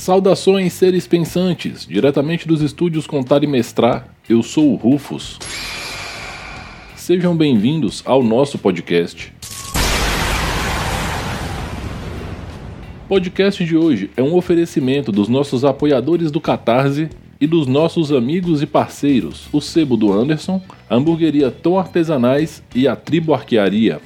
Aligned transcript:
Saudações, 0.00 0.72
seres 0.72 1.06
pensantes! 1.06 1.86
Diretamente 1.86 2.48
dos 2.48 2.60
estúdios 2.60 3.06
Contar 3.06 3.44
e 3.44 3.46
Mestrar, 3.46 4.08
eu 4.28 4.42
sou 4.42 4.72
o 4.72 4.74
Rufus. 4.74 5.38
Sejam 6.96 7.36
bem-vindos 7.36 8.02
ao 8.04 8.22
nosso 8.24 8.58
podcast. 8.58 9.32
O 13.04 13.08
podcast 13.08 13.64
de 13.64 13.76
hoje 13.76 14.10
é 14.16 14.22
um 14.22 14.34
oferecimento 14.34 15.12
dos 15.12 15.28
nossos 15.28 15.64
apoiadores 15.64 16.32
do 16.32 16.40
Catarse 16.40 17.08
e 17.40 17.46
dos 17.46 17.66
nossos 17.66 18.12
amigos 18.12 18.60
e 18.60 18.66
parceiros, 18.66 19.48
o 19.50 19.60
Sebo 19.60 19.96
do 19.96 20.12
Anderson, 20.12 20.60
a 20.88 20.94
Hamburgueria 20.94 21.50
Tom 21.50 21.78
Artesanais 21.78 22.62
e 22.74 22.86
a 22.86 22.94
Tribo 22.94 23.32
Arquearia. 23.32 24.00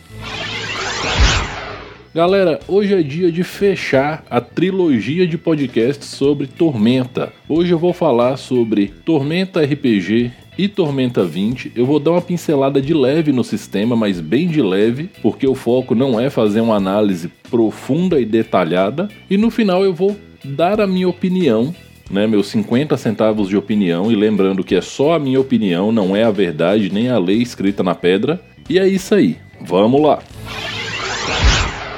Galera, 2.15 2.61
hoje 2.69 2.95
é 2.95 3.03
dia 3.03 3.33
de 3.33 3.43
fechar 3.43 4.25
a 4.31 4.41
trilogia 4.41 5.27
de 5.27 5.37
podcasts 5.37 6.07
sobre 6.07 6.47
Tormenta. 6.47 7.33
Hoje 7.49 7.73
eu 7.73 7.79
vou 7.79 7.93
falar 7.93 8.37
sobre 8.37 8.93
Tormenta 9.05 9.61
RPG 9.61 10.31
e 10.57 10.69
Tormenta 10.69 11.25
20. 11.25 11.73
Eu 11.75 11.85
vou 11.85 11.99
dar 11.99 12.13
uma 12.13 12.23
pincelada 12.23 12.81
de 12.81 12.95
leve 12.95 13.33
no 13.33 13.43
sistema, 13.43 13.97
mas 13.97 14.21
bem 14.21 14.47
de 14.47 14.63
leve, 14.63 15.11
porque 15.21 15.45
o 15.45 15.57
foco 15.57 15.97
não 15.97 16.21
é 16.21 16.31
fazer 16.31 16.61
uma 16.61 16.77
análise 16.77 17.33
profunda 17.51 18.21
e 18.21 18.25
detalhada. 18.25 19.09
E 19.29 19.37
no 19.37 19.51
final 19.51 19.85
eu 19.85 19.93
vou 19.93 20.17
dar 20.45 20.81
a 20.81 20.87
minha 20.87 21.09
opinião 21.09 21.75
né, 22.11 22.27
meus 22.27 22.49
50 22.49 22.97
centavos 22.97 23.49
de 23.49 23.57
opinião, 23.57 24.11
e 24.11 24.15
lembrando 24.15 24.65
que 24.65 24.75
é 24.75 24.81
só 24.81 25.15
a 25.15 25.19
minha 25.19 25.41
opinião, 25.41 25.91
não 25.91 26.15
é 26.15 26.25
a 26.25 26.31
verdade 26.31 26.93
nem 26.93 27.09
a 27.09 27.19
lei 27.19 27.43
escrita 27.43 27.83
na 27.83 27.95
pedra. 27.95 28.41
E 28.69 28.79
é 28.79 28.87
isso 28.87 29.15
aí, 29.15 29.37
vamos 29.61 30.01
lá! 30.01 30.23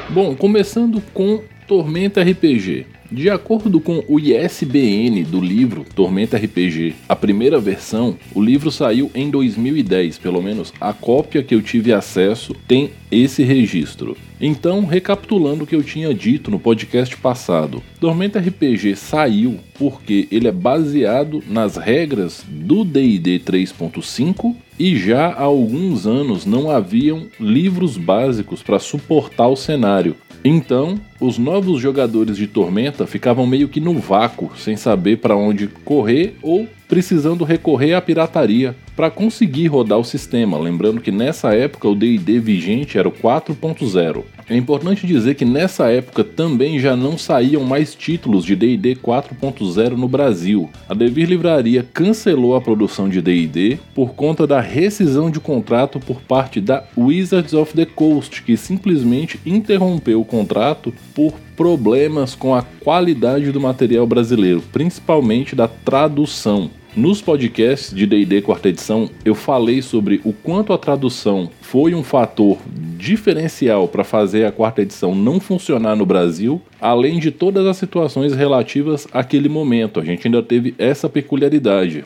Bom, 0.08 0.34
começando 0.34 1.02
com 1.12 1.42
Tormenta 1.66 2.22
RPG. 2.22 2.86
De 3.10 3.30
acordo 3.30 3.80
com 3.80 4.02
o 4.08 4.18
ISBN 4.18 5.22
do 5.24 5.40
livro 5.40 5.84
Tormenta 5.94 6.36
RPG, 6.36 6.94
a 7.08 7.14
primeira 7.14 7.60
versão, 7.60 8.16
o 8.34 8.42
livro 8.42 8.70
saiu 8.70 9.10
em 9.14 9.30
2010, 9.30 10.18
pelo 10.18 10.42
menos 10.42 10.72
a 10.80 10.92
cópia 10.92 11.42
que 11.42 11.54
eu 11.54 11.62
tive 11.62 11.92
acesso 11.92 12.54
tem 12.66 12.90
esse 13.10 13.44
registro. 13.44 14.16
Então, 14.40 14.84
recapitulando 14.84 15.64
o 15.64 15.66
que 15.66 15.76
eu 15.76 15.82
tinha 15.82 16.12
dito 16.12 16.50
no 16.50 16.58
podcast 16.58 17.16
passado, 17.16 17.82
Tormenta 18.00 18.40
RPG 18.40 18.96
saiu 18.96 19.58
porque 19.78 20.26
ele 20.30 20.48
é 20.48 20.52
baseado 20.52 21.42
nas 21.48 21.76
regras 21.76 22.44
do 22.48 22.84
DD 22.84 23.40
3.5 23.40 24.54
e 24.78 24.96
já 24.96 25.28
há 25.28 25.42
alguns 25.42 26.06
anos 26.06 26.44
não 26.44 26.70
haviam 26.70 27.28
livros 27.40 27.96
básicos 27.96 28.62
para 28.62 28.78
suportar 28.78 29.48
o 29.48 29.56
cenário. 29.56 30.16
Então, 30.48 31.00
os 31.18 31.38
novos 31.38 31.80
jogadores 31.80 32.36
de 32.36 32.46
Tormenta 32.46 33.04
ficavam 33.04 33.44
meio 33.48 33.68
que 33.68 33.80
no 33.80 33.94
vácuo, 33.94 34.52
sem 34.56 34.76
saber 34.76 35.16
para 35.16 35.34
onde 35.34 35.66
correr 35.66 36.36
ou 36.40 36.68
precisando 36.86 37.42
recorrer 37.42 37.94
à 37.94 38.00
pirataria 38.00 38.76
para 38.94 39.10
conseguir 39.10 39.66
rodar 39.66 39.98
o 39.98 40.04
sistema. 40.04 40.56
Lembrando 40.56 41.00
que 41.00 41.10
nessa 41.10 41.52
época 41.52 41.88
o 41.88 41.96
DD 41.96 42.38
vigente 42.38 42.96
era 42.96 43.08
o 43.08 43.12
4.0. 43.12 44.22
É 44.48 44.56
importante 44.56 45.08
dizer 45.08 45.34
que 45.34 45.44
nessa 45.44 45.90
época 45.90 46.22
também 46.22 46.78
já 46.78 46.94
não 46.94 47.18
saíam 47.18 47.64
mais 47.64 47.96
títulos 47.96 48.44
de 48.44 48.54
D&D 48.54 48.94
4.0 48.94 49.96
no 49.96 50.06
Brasil. 50.06 50.70
A 50.88 50.94
Devir 50.94 51.28
Livraria 51.28 51.84
cancelou 51.92 52.54
a 52.54 52.60
produção 52.60 53.08
de 53.08 53.20
D&D 53.20 53.76
por 53.92 54.14
conta 54.14 54.46
da 54.46 54.60
rescisão 54.60 55.32
de 55.32 55.40
contrato 55.40 55.98
por 55.98 56.20
parte 56.20 56.60
da 56.60 56.84
Wizards 56.96 57.54
of 57.54 57.74
the 57.74 57.84
Coast, 57.84 58.44
que 58.44 58.56
simplesmente 58.56 59.40
interrompeu 59.44 60.20
o 60.20 60.24
contrato 60.24 60.94
por 61.12 61.34
problemas 61.56 62.36
com 62.36 62.54
a 62.54 62.62
qualidade 62.62 63.50
do 63.50 63.60
material 63.60 64.06
brasileiro, 64.06 64.62
principalmente 64.72 65.56
da 65.56 65.66
tradução. 65.66 66.70
Nos 66.96 67.20
podcasts 67.20 67.94
de 67.94 68.06
D&D 68.06 68.40
quarta 68.40 68.70
edição, 68.70 69.10
eu 69.22 69.34
falei 69.34 69.82
sobre 69.82 70.18
o 70.24 70.32
quanto 70.32 70.72
a 70.72 70.78
tradução 70.78 71.50
foi 71.60 71.94
um 71.94 72.02
fator 72.02 72.56
diferencial 72.96 73.86
para 73.86 74.02
fazer 74.02 74.46
a 74.46 74.50
quarta 74.50 74.80
edição 74.80 75.14
não 75.14 75.38
funcionar 75.38 75.94
no 75.94 76.06
Brasil, 76.06 76.58
além 76.80 77.18
de 77.18 77.30
todas 77.30 77.66
as 77.66 77.76
situações 77.76 78.34
relativas 78.34 79.06
àquele 79.12 79.46
momento. 79.46 80.00
A 80.00 80.04
gente 80.06 80.26
ainda 80.26 80.42
teve 80.42 80.74
essa 80.78 81.06
peculiaridade. 81.06 82.02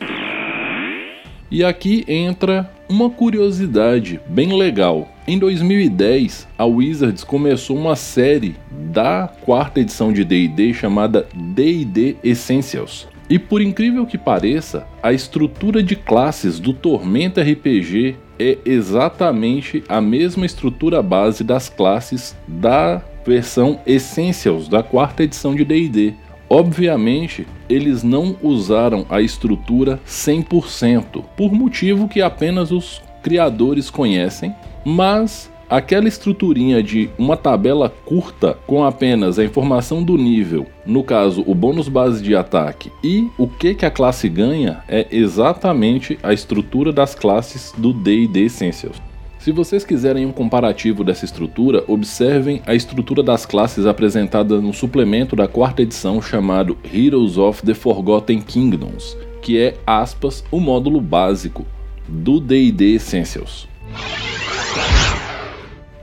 E 1.49 1.63
aqui 1.63 2.05
entra 2.09 2.69
uma 2.89 3.09
curiosidade 3.09 4.19
bem 4.27 4.59
legal. 4.59 5.09
Em 5.25 5.39
2010, 5.39 6.49
a 6.59 6.65
Wizards 6.65 7.23
começou 7.23 7.77
uma 7.77 7.95
série 7.95 8.57
da 8.93 9.29
quarta 9.43 9.79
edição 9.79 10.13
de 10.13 10.25
D&D 10.25 10.75
chamada 10.75 11.29
D&D 11.33 12.17
Essentials. 12.25 13.07
E 13.31 13.39
por 13.39 13.63
incrível 13.63 14.05
que 14.05 14.19
pareça, 14.19 14.85
a 15.01 15.13
estrutura 15.13 15.81
de 15.85 15.95
classes 15.95 16.59
do 16.59 16.75
Tormenta 16.75 17.41
RPG 17.41 18.17
é 18.37 18.59
exatamente 18.65 19.85
a 19.89 20.01
mesma 20.01 20.45
estrutura 20.45 21.01
base 21.01 21.45
das 21.45 21.69
classes 21.69 22.37
da 22.49 23.01
versão 23.25 23.81
Essentials 23.87 24.67
da 24.67 24.83
quarta 24.83 25.23
edição 25.23 25.55
de 25.55 25.65
D&D. 25.65 26.15
Obviamente, 26.49 27.47
eles 27.69 28.03
não 28.03 28.37
usaram 28.43 29.07
a 29.09 29.23
estrutura 29.23 30.01
100%, 30.05 31.23
por 31.37 31.53
motivo 31.53 32.09
que 32.09 32.21
apenas 32.21 32.73
os 32.73 33.01
criadores 33.23 33.89
conhecem, 33.89 34.53
mas 34.85 35.49
aquela 35.71 36.09
estruturinha 36.09 36.83
de 36.83 37.09
uma 37.17 37.37
tabela 37.37 37.89
curta 38.05 38.59
com 38.67 38.85
apenas 38.85 39.39
a 39.39 39.45
informação 39.45 40.03
do 40.03 40.19
nível, 40.19 40.67
no 40.85 41.05
caso 41.05 41.45
o 41.47 41.55
bônus 41.55 41.89
base 41.89 42.21
de 42.21 42.35
ataque 42.35 42.91
e 43.05 43.29
o 43.39 43.47
que 43.47 43.75
que 43.75 43.87
a 43.87 43.91
classe 43.91 44.29
ganha 44.29 44.83
é 44.89 45.07
exatamente 45.13 46.19
a 46.23 46.33
estrutura 46.33 46.93
das 46.93 47.15
classes 47.15 47.73
do 47.79 47.93
D&D 47.93 48.41
Essentials. 48.41 49.01
Se 49.39 49.53
vocês 49.53 49.85
quiserem 49.85 50.27
um 50.27 50.33
comparativo 50.33 51.03
dessa 51.03 51.25
estrutura, 51.25 51.83
observem 51.89 52.61
a 52.67 52.75
estrutura 52.75 53.23
das 53.23 53.47
classes 53.47 53.87
apresentada 53.87 54.61
no 54.61 54.75
suplemento 54.75 55.35
da 55.35 55.49
quarta 55.49 55.81
edição 55.81 56.21
chamado 56.21 56.77
Heroes 56.93 57.39
of 57.39 57.63
the 57.63 57.73
Forgotten 57.73 58.43
Kingdoms, 58.43 59.17
que 59.41 59.59
é, 59.59 59.77
aspas, 59.87 60.45
o 60.51 60.61
módulo 60.61 61.01
básico 61.01 61.65
do 62.07 62.39
D&D 62.39 62.97
Essentials. 62.97 63.67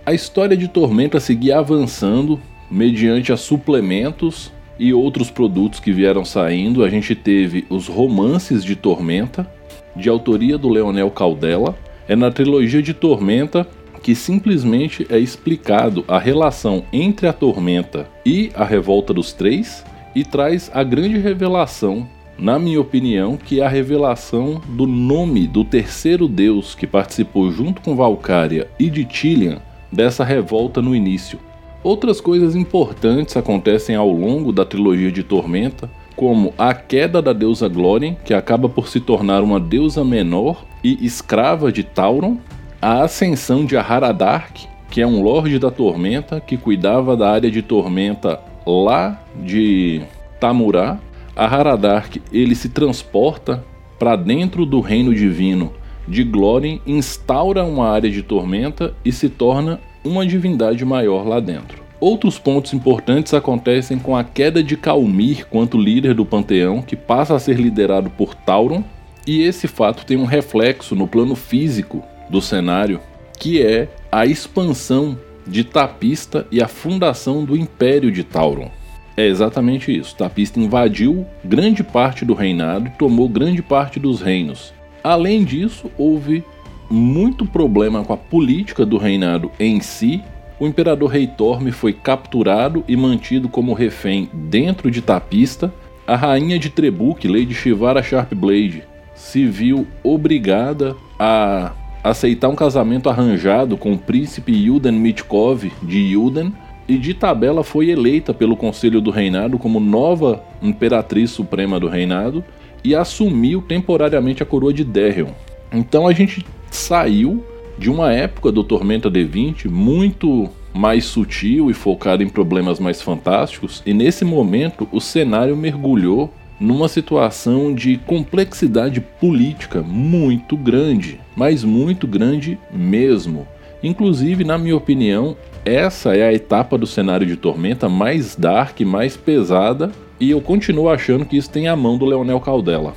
A 0.07 0.13
história 0.13 0.55
de 0.55 0.69
Tormenta 0.69 1.19
seguia 1.19 1.59
avançando 1.59 2.39
mediante 2.71 3.33
a 3.33 3.35
suplementos 3.35 4.53
e 4.79 4.93
outros 4.93 5.29
produtos 5.29 5.81
que 5.81 5.91
vieram 5.91 6.23
saindo. 6.23 6.81
A 6.81 6.89
gente 6.89 7.13
teve 7.13 7.65
os 7.69 7.89
romances 7.89 8.63
de 8.63 8.73
Tormenta, 8.73 9.45
de 9.93 10.07
autoria 10.07 10.57
do 10.57 10.69
Leonel 10.69 11.11
Caldela, 11.11 11.77
é 12.07 12.15
na 12.15 12.31
trilogia 12.31 12.81
de 12.81 12.93
Tormenta 12.93 13.67
que 14.01 14.15
simplesmente 14.15 15.05
é 15.09 15.19
explicado 15.19 16.05
a 16.07 16.17
relação 16.17 16.85
entre 16.93 17.27
a 17.27 17.33
Tormenta 17.33 18.07
e 18.25 18.49
a 18.55 18.63
Revolta 18.63 19.13
dos 19.13 19.33
Três 19.33 19.83
e 20.15 20.23
traz 20.23 20.71
a 20.73 20.85
grande 20.85 21.17
revelação, 21.17 22.07
na 22.39 22.57
minha 22.57 22.79
opinião, 22.79 23.35
que 23.35 23.59
é 23.59 23.65
a 23.65 23.69
revelação 23.69 24.61
do 24.69 24.87
nome 24.87 25.47
do 25.47 25.65
terceiro 25.65 26.29
deus 26.29 26.75
que 26.75 26.87
participou 26.87 27.51
junto 27.51 27.81
com 27.81 27.93
Valkyria 27.93 28.69
e 28.79 28.89
de 28.89 29.03
Tillian 29.03 29.67
dessa 29.91 30.23
revolta 30.23 30.81
no 30.81 30.95
início. 30.95 31.39
Outras 31.83 32.19
coisas 32.19 32.55
importantes 32.55 33.37
acontecem 33.37 33.95
ao 33.95 34.11
longo 34.11 34.51
da 34.51 34.65
trilogia 34.65 35.11
de 35.11 35.23
Tormenta, 35.23 35.89
como 36.15 36.53
a 36.57 36.73
queda 36.73 37.21
da 37.21 37.31
deusa 37.31 37.67
Glórien, 37.67 38.17
que 38.25 38.33
acaba 38.33 38.67
por 38.67 38.87
se 38.87 38.99
tornar 38.99 39.43
uma 39.43 39.59
deusa 39.59 40.03
menor 40.03 40.65
e 40.83 41.05
escrava 41.05 41.71
de 41.71 41.83
Tauron, 41.83 42.37
a 42.81 43.03
ascensão 43.03 43.65
de 43.65 43.77
Aharadark, 43.77 44.67
que 44.89 45.01
é 45.01 45.07
um 45.07 45.21
Lorde 45.21 45.59
da 45.59 45.69
Tormenta 45.69 46.39
que 46.39 46.57
cuidava 46.57 47.15
da 47.15 47.29
área 47.29 47.51
de 47.51 47.61
Tormenta 47.61 48.39
lá 48.65 49.23
de 49.35 50.01
Tamurá. 50.39 50.97
Aharadark 51.35 52.21
ele 52.31 52.55
se 52.55 52.69
transporta 52.69 53.63
para 53.99 54.15
dentro 54.15 54.65
do 54.65 54.79
reino 54.79 55.13
divino 55.13 55.71
de 56.07 56.23
Glórien, 56.23 56.81
instaura 56.85 57.63
uma 57.63 57.89
área 57.89 58.09
de 58.09 58.23
Tormenta 58.23 58.93
e 59.03 59.11
se 59.11 59.29
torna 59.29 59.79
uma 60.07 60.25
divindade 60.25 60.83
maior 60.83 61.27
lá 61.27 61.39
dentro. 61.39 61.83
Outros 61.99 62.37
pontos 62.37 62.73
importantes 62.73 63.33
acontecem 63.33 63.97
com 63.97 64.15
a 64.15 64.23
queda 64.23 64.63
de 64.63 64.77
Calmir 64.77 65.47
quanto 65.47 65.79
líder 65.79 66.13
do 66.13 66.25
panteão, 66.25 66.81
que 66.81 66.95
passa 66.95 67.35
a 67.35 67.39
ser 67.39 67.59
liderado 67.59 68.09
por 68.09 68.35
Tauron, 68.35 68.83
e 69.25 69.41
esse 69.41 69.67
fato 69.67 70.05
tem 70.05 70.15
um 70.15 70.25
reflexo 70.25 70.95
no 70.95 71.07
plano 71.07 71.35
físico 71.35 72.03
do 72.29 72.41
cenário, 72.41 72.99
que 73.37 73.61
é 73.61 73.89
a 74.11 74.25
expansão 74.25 75.17
de 75.45 75.63
Tapista 75.63 76.45
e 76.51 76.61
a 76.61 76.67
fundação 76.67 77.43
do 77.43 77.57
Império 77.57 78.11
de 78.11 78.23
Tauron. 78.23 78.69
É 79.15 79.25
exatamente 79.25 79.97
isso. 79.97 80.15
Tapista 80.15 80.59
invadiu 80.59 81.25
grande 81.43 81.83
parte 81.83 82.23
do 82.23 82.35
reinado 82.35 82.87
e 82.87 82.91
tomou 82.91 83.27
grande 83.27 83.63
parte 83.63 83.99
dos 83.99 84.21
reinos. 84.21 84.71
Além 85.03 85.43
disso, 85.43 85.89
houve 85.97 86.43
muito 86.89 87.45
problema 87.45 88.03
com 88.03 88.13
a 88.13 88.17
política 88.17 88.85
do 88.85 88.97
reinado 88.97 89.51
em 89.59 89.79
si. 89.79 90.23
O 90.59 90.65
imperador 90.65 91.09
Rei 91.09 91.27
Torme 91.27 91.71
foi 91.71 91.93
capturado 91.93 92.83
e 92.87 92.95
mantido 92.95 93.47
como 93.47 93.73
refém 93.73 94.29
dentro 94.33 94.89
de 94.89 95.01
Tapista. 95.01 95.71
A 96.05 96.15
rainha 96.15 96.57
de 96.57 96.69
Trebuch, 96.69 97.27
Lady 97.27 97.53
Shivara 97.53 98.01
Sharpblade, 98.01 98.83
se 99.13 99.45
viu 99.45 99.85
obrigada 100.03 100.95
a 101.19 101.73
aceitar 102.03 102.47
um 102.47 102.55
casamento 102.55 103.09
arranjado 103.09 103.75
com 103.77 103.93
o 103.93 103.97
príncipe 103.97 104.51
Yuden 104.51 104.93
Mitkov 104.93 105.69
de 105.83 105.99
Yuden 105.99 106.53
e 106.87 106.97
de 106.97 107.13
tabela 107.13 107.63
foi 107.63 107.89
eleita 107.89 108.33
pelo 108.33 108.55
Conselho 108.55 109.01
do 109.01 109.11
Reinado 109.11 109.59
como 109.59 109.79
nova 109.79 110.41
imperatriz 110.61 111.31
suprema 111.31 111.79
do 111.79 111.87
reinado 111.87 112.43
e 112.83 112.95
assumiu 112.95 113.61
temporariamente 113.61 114.41
a 114.41 114.45
coroa 114.45 114.71
de 114.71 114.85
Derion. 114.85 115.31
Então 115.73 116.07
a 116.07 116.13
gente 116.13 116.45
saiu 116.71 117.43
de 117.77 117.89
uma 117.89 118.11
época 118.11 118.51
do 118.51 118.63
Tormenta 118.63 119.09
D20 119.09 119.69
muito 119.69 120.49
mais 120.73 121.05
sutil 121.05 121.69
e 121.69 121.73
focado 121.73 122.23
em 122.23 122.29
problemas 122.29 122.79
mais 122.79 123.01
fantásticos, 123.01 123.81
e 123.85 123.93
nesse 123.93 124.23
momento 124.23 124.87
o 124.91 125.01
cenário 125.01 125.55
mergulhou 125.55 126.31
numa 126.59 126.87
situação 126.87 127.73
de 127.73 127.97
complexidade 127.97 128.99
política 128.99 129.81
muito 129.81 130.57
grande, 130.57 131.19
mas 131.35 131.63
muito 131.63 132.07
grande 132.07 132.57
mesmo. 132.71 133.47
Inclusive, 133.83 134.43
na 134.43 134.57
minha 134.57 134.75
opinião, 134.75 135.37
essa 135.63 136.15
é 136.15 136.27
a 136.27 136.33
etapa 136.33 136.77
do 136.77 136.87
cenário 136.87 137.27
de 137.27 137.35
Tormenta 137.35 137.87
mais 137.87 138.35
dark, 138.35 138.79
mais 138.81 139.15
pesada, 139.15 139.91
e 140.19 140.31
eu 140.31 140.41
continuo 140.41 140.89
achando 140.89 141.25
que 141.25 141.37
isso 141.37 141.49
tem 141.49 141.67
a 141.67 141.75
mão 141.75 141.97
do 141.97 142.05
Leonel 142.05 142.39
Caldela. 142.39 142.95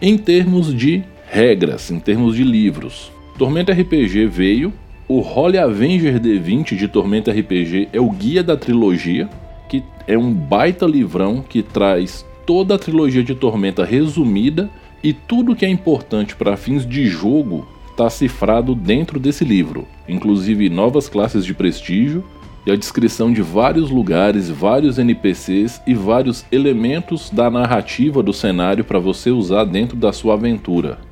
Em 0.00 0.16
termos 0.16 0.74
de 0.74 1.04
regras, 1.30 1.90
em 1.90 1.98
termos 1.98 2.34
de 2.34 2.44
livros, 2.44 3.12
Tormenta 3.38 3.72
RPG 3.72 4.26
veio, 4.26 4.72
o 5.06 5.20
Holy 5.20 5.58
Avenger 5.58 6.20
D20 6.20 6.76
de 6.76 6.88
Tormenta 6.88 7.30
RPG 7.30 7.88
é 7.92 8.00
o 8.00 8.10
guia 8.10 8.42
da 8.42 8.56
trilogia, 8.56 9.28
que 9.68 9.82
é 10.06 10.18
um 10.18 10.32
baita 10.32 10.86
livrão 10.86 11.42
que 11.46 11.62
traz 11.62 12.26
toda 12.44 12.74
a 12.74 12.78
trilogia 12.78 13.22
de 13.22 13.34
Tormenta 13.34 13.84
resumida 13.84 14.68
e 15.04 15.12
tudo 15.12 15.54
que 15.54 15.64
é 15.64 15.68
importante 15.68 16.34
para 16.34 16.56
fins 16.56 16.84
de 16.84 17.06
jogo 17.06 17.66
está 17.90 18.10
cifrado 18.10 18.74
dentro 18.74 19.20
desse 19.20 19.44
livro, 19.44 19.86
inclusive 20.08 20.68
novas 20.68 21.08
classes 21.08 21.44
de 21.44 21.54
prestígio 21.54 22.24
e 22.66 22.70
a 22.70 22.76
descrição 22.76 23.32
de 23.32 23.40
vários 23.40 23.90
lugares, 23.90 24.50
vários 24.50 24.98
NPCs 24.98 25.80
e 25.86 25.94
vários 25.94 26.44
elementos 26.50 27.30
da 27.30 27.50
narrativa 27.50 28.22
do 28.22 28.32
cenário 28.32 28.84
para 28.84 28.98
você 28.98 29.30
usar 29.30 29.64
dentro 29.64 29.96
da 29.96 30.12
sua 30.12 30.34
aventura. 30.34 31.07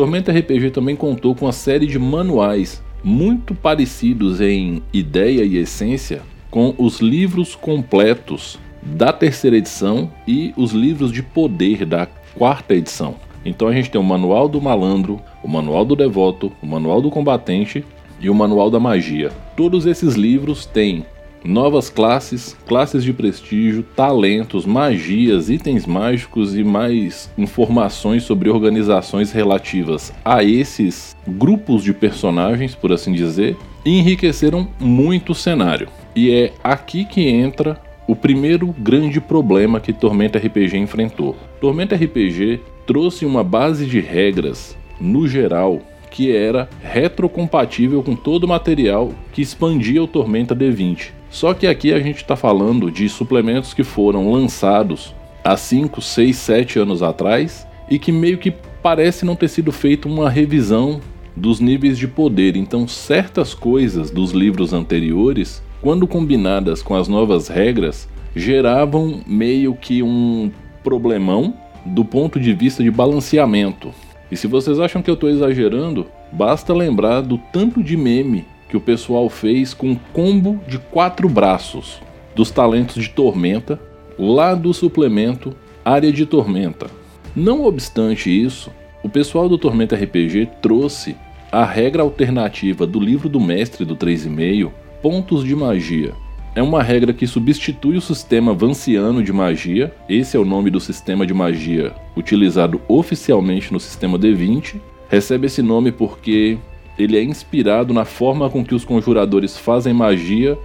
Tormenta 0.00 0.32
RPG 0.32 0.70
também 0.70 0.96
contou 0.96 1.34
com 1.34 1.44
uma 1.44 1.52
série 1.52 1.86
de 1.86 1.98
manuais 1.98 2.82
muito 3.04 3.54
parecidos 3.54 4.40
em 4.40 4.82
ideia 4.94 5.44
e 5.44 5.58
essência 5.58 6.22
com 6.50 6.74
os 6.78 7.00
livros 7.00 7.54
completos 7.54 8.58
da 8.82 9.12
terceira 9.12 9.58
edição 9.58 10.10
e 10.26 10.54
os 10.56 10.72
livros 10.72 11.12
de 11.12 11.22
poder 11.22 11.84
da 11.84 12.08
quarta 12.34 12.74
edição. 12.74 13.16
Então 13.44 13.68
a 13.68 13.74
gente 13.74 13.90
tem 13.90 14.00
o 14.00 14.04
Manual 14.04 14.48
do 14.48 14.58
Malandro, 14.58 15.20
o 15.44 15.48
Manual 15.48 15.84
do 15.84 15.94
Devoto, 15.94 16.50
o 16.62 16.66
Manual 16.66 17.02
do 17.02 17.10
Combatente 17.10 17.84
e 18.18 18.30
o 18.30 18.34
Manual 18.34 18.70
da 18.70 18.80
Magia. 18.80 19.30
Todos 19.54 19.84
esses 19.84 20.14
livros 20.14 20.64
têm 20.64 21.04
novas 21.44 21.88
classes, 21.88 22.56
classes 22.66 23.02
de 23.02 23.12
prestígio, 23.12 23.82
talentos, 23.96 24.66
magias, 24.66 25.48
itens 25.48 25.86
mágicos 25.86 26.56
e 26.56 26.62
mais 26.62 27.30
informações 27.36 28.22
sobre 28.22 28.50
organizações 28.50 29.32
relativas 29.32 30.12
a 30.24 30.42
esses 30.44 31.16
grupos 31.26 31.82
de 31.82 31.92
personagens, 31.92 32.74
por 32.74 32.92
assim 32.92 33.12
dizer, 33.12 33.56
enriqueceram 33.84 34.68
muito 34.78 35.32
o 35.32 35.34
cenário. 35.34 35.88
E 36.14 36.30
é 36.30 36.52
aqui 36.62 37.04
que 37.04 37.28
entra 37.28 37.80
o 38.06 38.16
primeiro 38.16 38.74
grande 38.78 39.20
problema 39.20 39.78
que 39.78 39.92
Tormenta 39.92 40.38
RPG 40.38 40.76
enfrentou. 40.76 41.36
Tormenta 41.60 41.94
RPG 41.94 42.60
trouxe 42.86 43.24
uma 43.24 43.44
base 43.44 43.86
de 43.86 44.00
regras, 44.00 44.76
no 45.00 45.28
geral, 45.28 45.80
que 46.10 46.34
era 46.34 46.68
retrocompatível 46.82 48.02
com 48.02 48.16
todo 48.16 48.44
o 48.44 48.48
material 48.48 49.12
que 49.32 49.40
expandia 49.40 50.02
o 50.02 50.08
Tormenta 50.08 50.56
D20. 50.56 51.19
Só 51.30 51.54
que 51.54 51.66
aqui 51.66 51.92
a 51.92 52.00
gente 52.00 52.16
está 52.16 52.34
falando 52.34 52.90
de 52.90 53.08
suplementos 53.08 53.72
que 53.72 53.84
foram 53.84 54.32
lançados 54.32 55.14
há 55.44 55.56
5, 55.56 56.02
6, 56.02 56.36
7 56.36 56.78
anos 56.80 57.02
atrás 57.02 57.66
e 57.88 57.98
que 57.98 58.10
meio 58.10 58.36
que 58.36 58.52
parece 58.82 59.24
não 59.24 59.36
ter 59.36 59.48
sido 59.48 59.70
feita 59.70 60.08
uma 60.08 60.28
revisão 60.28 61.00
dos 61.36 61.60
níveis 61.60 61.96
de 61.96 62.08
poder. 62.08 62.56
Então, 62.56 62.86
certas 62.88 63.54
coisas 63.54 64.10
dos 64.10 64.32
livros 64.32 64.72
anteriores, 64.72 65.62
quando 65.80 66.06
combinadas 66.06 66.82
com 66.82 66.94
as 66.96 67.06
novas 67.06 67.48
regras, 67.48 68.08
geravam 68.34 69.20
meio 69.26 69.74
que 69.74 70.02
um 70.02 70.50
problemão 70.82 71.54
do 71.86 72.04
ponto 72.04 72.38
de 72.38 72.52
vista 72.52 72.82
de 72.82 72.90
balanceamento. 72.90 73.92
E 74.30 74.36
se 74.36 74.46
vocês 74.46 74.78
acham 74.78 75.02
que 75.02 75.10
eu 75.10 75.14
estou 75.14 75.30
exagerando, 75.30 76.06
basta 76.32 76.74
lembrar 76.74 77.20
do 77.22 77.38
tanto 77.52 77.82
de 77.82 77.96
meme 77.96 78.44
que 78.70 78.76
o 78.76 78.80
pessoal 78.80 79.28
fez 79.28 79.74
com 79.74 79.90
um 79.90 79.96
combo 80.12 80.60
de 80.66 80.78
quatro 80.78 81.28
braços 81.28 82.00
dos 82.34 82.50
talentos 82.50 83.02
de 83.02 83.10
Tormenta 83.10 83.80
lá 84.18 84.54
do 84.54 84.72
suplemento 84.72 85.54
Área 85.84 86.12
de 86.12 86.24
Tormenta. 86.24 86.86
Não 87.34 87.64
obstante 87.64 88.30
isso, 88.30 88.70
o 89.02 89.08
pessoal 89.08 89.48
do 89.48 89.58
Tormenta 89.58 89.96
RPG 89.96 90.48
trouxe 90.62 91.16
a 91.50 91.64
regra 91.64 92.02
alternativa 92.02 92.86
do 92.86 93.00
livro 93.00 93.28
do 93.28 93.40
mestre 93.40 93.84
do 93.84 93.96
3,5, 93.96 94.70
Pontos 95.02 95.44
de 95.44 95.56
Magia, 95.56 96.14
é 96.52 96.60
uma 96.60 96.82
regra 96.82 97.12
que 97.12 97.28
substitui 97.28 97.96
o 97.96 98.00
sistema 98.00 98.52
vanciano 98.52 99.22
de 99.22 99.32
magia, 99.32 99.94
esse 100.08 100.36
é 100.36 100.40
o 100.40 100.44
nome 100.44 100.68
do 100.68 100.80
sistema 100.80 101.24
de 101.24 101.32
magia 101.32 101.94
utilizado 102.16 102.80
oficialmente 102.88 103.72
no 103.72 103.78
sistema 103.78 104.18
D20. 104.18 104.80
Recebe 105.08 105.46
esse 105.46 105.62
nome 105.62 105.92
porque 105.92 106.58
ele 107.00 107.16
é 107.16 107.22
inspirado 107.22 107.94
na 107.94 108.04
forma 108.04 108.50
com 108.50 108.64
que 108.64 108.74
os 108.74 108.84
conjuradores 108.84 109.56
fazem 109.56 109.92
magia 109.92 110.58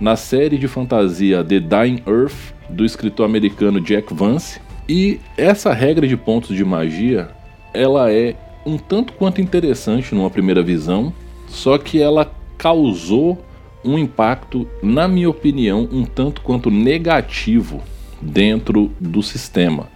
na 0.00 0.16
série 0.16 0.56
de 0.56 0.66
fantasia 0.66 1.44
The 1.44 1.60
Dying 1.60 2.02
Earth 2.06 2.54
do 2.68 2.84
escritor 2.84 3.26
americano 3.26 3.80
Jack 3.80 4.12
Vance. 4.14 4.60
E 4.88 5.20
essa 5.36 5.72
regra 5.72 6.08
de 6.08 6.16
pontos 6.16 6.56
de 6.56 6.64
magia, 6.64 7.28
ela 7.72 8.10
é 8.10 8.34
um 8.64 8.78
tanto 8.78 9.12
quanto 9.12 9.40
interessante 9.40 10.14
numa 10.14 10.30
primeira 10.30 10.62
visão, 10.62 11.12
só 11.48 11.76
que 11.76 12.00
ela 12.00 12.32
causou 12.56 13.44
um 13.84 13.98
impacto, 13.98 14.66
na 14.82 15.06
minha 15.06 15.28
opinião, 15.28 15.86
um 15.92 16.04
tanto 16.04 16.40
quanto 16.40 16.70
negativo 16.70 17.82
dentro 18.20 18.90
do 18.98 19.22
sistema. 19.22 19.88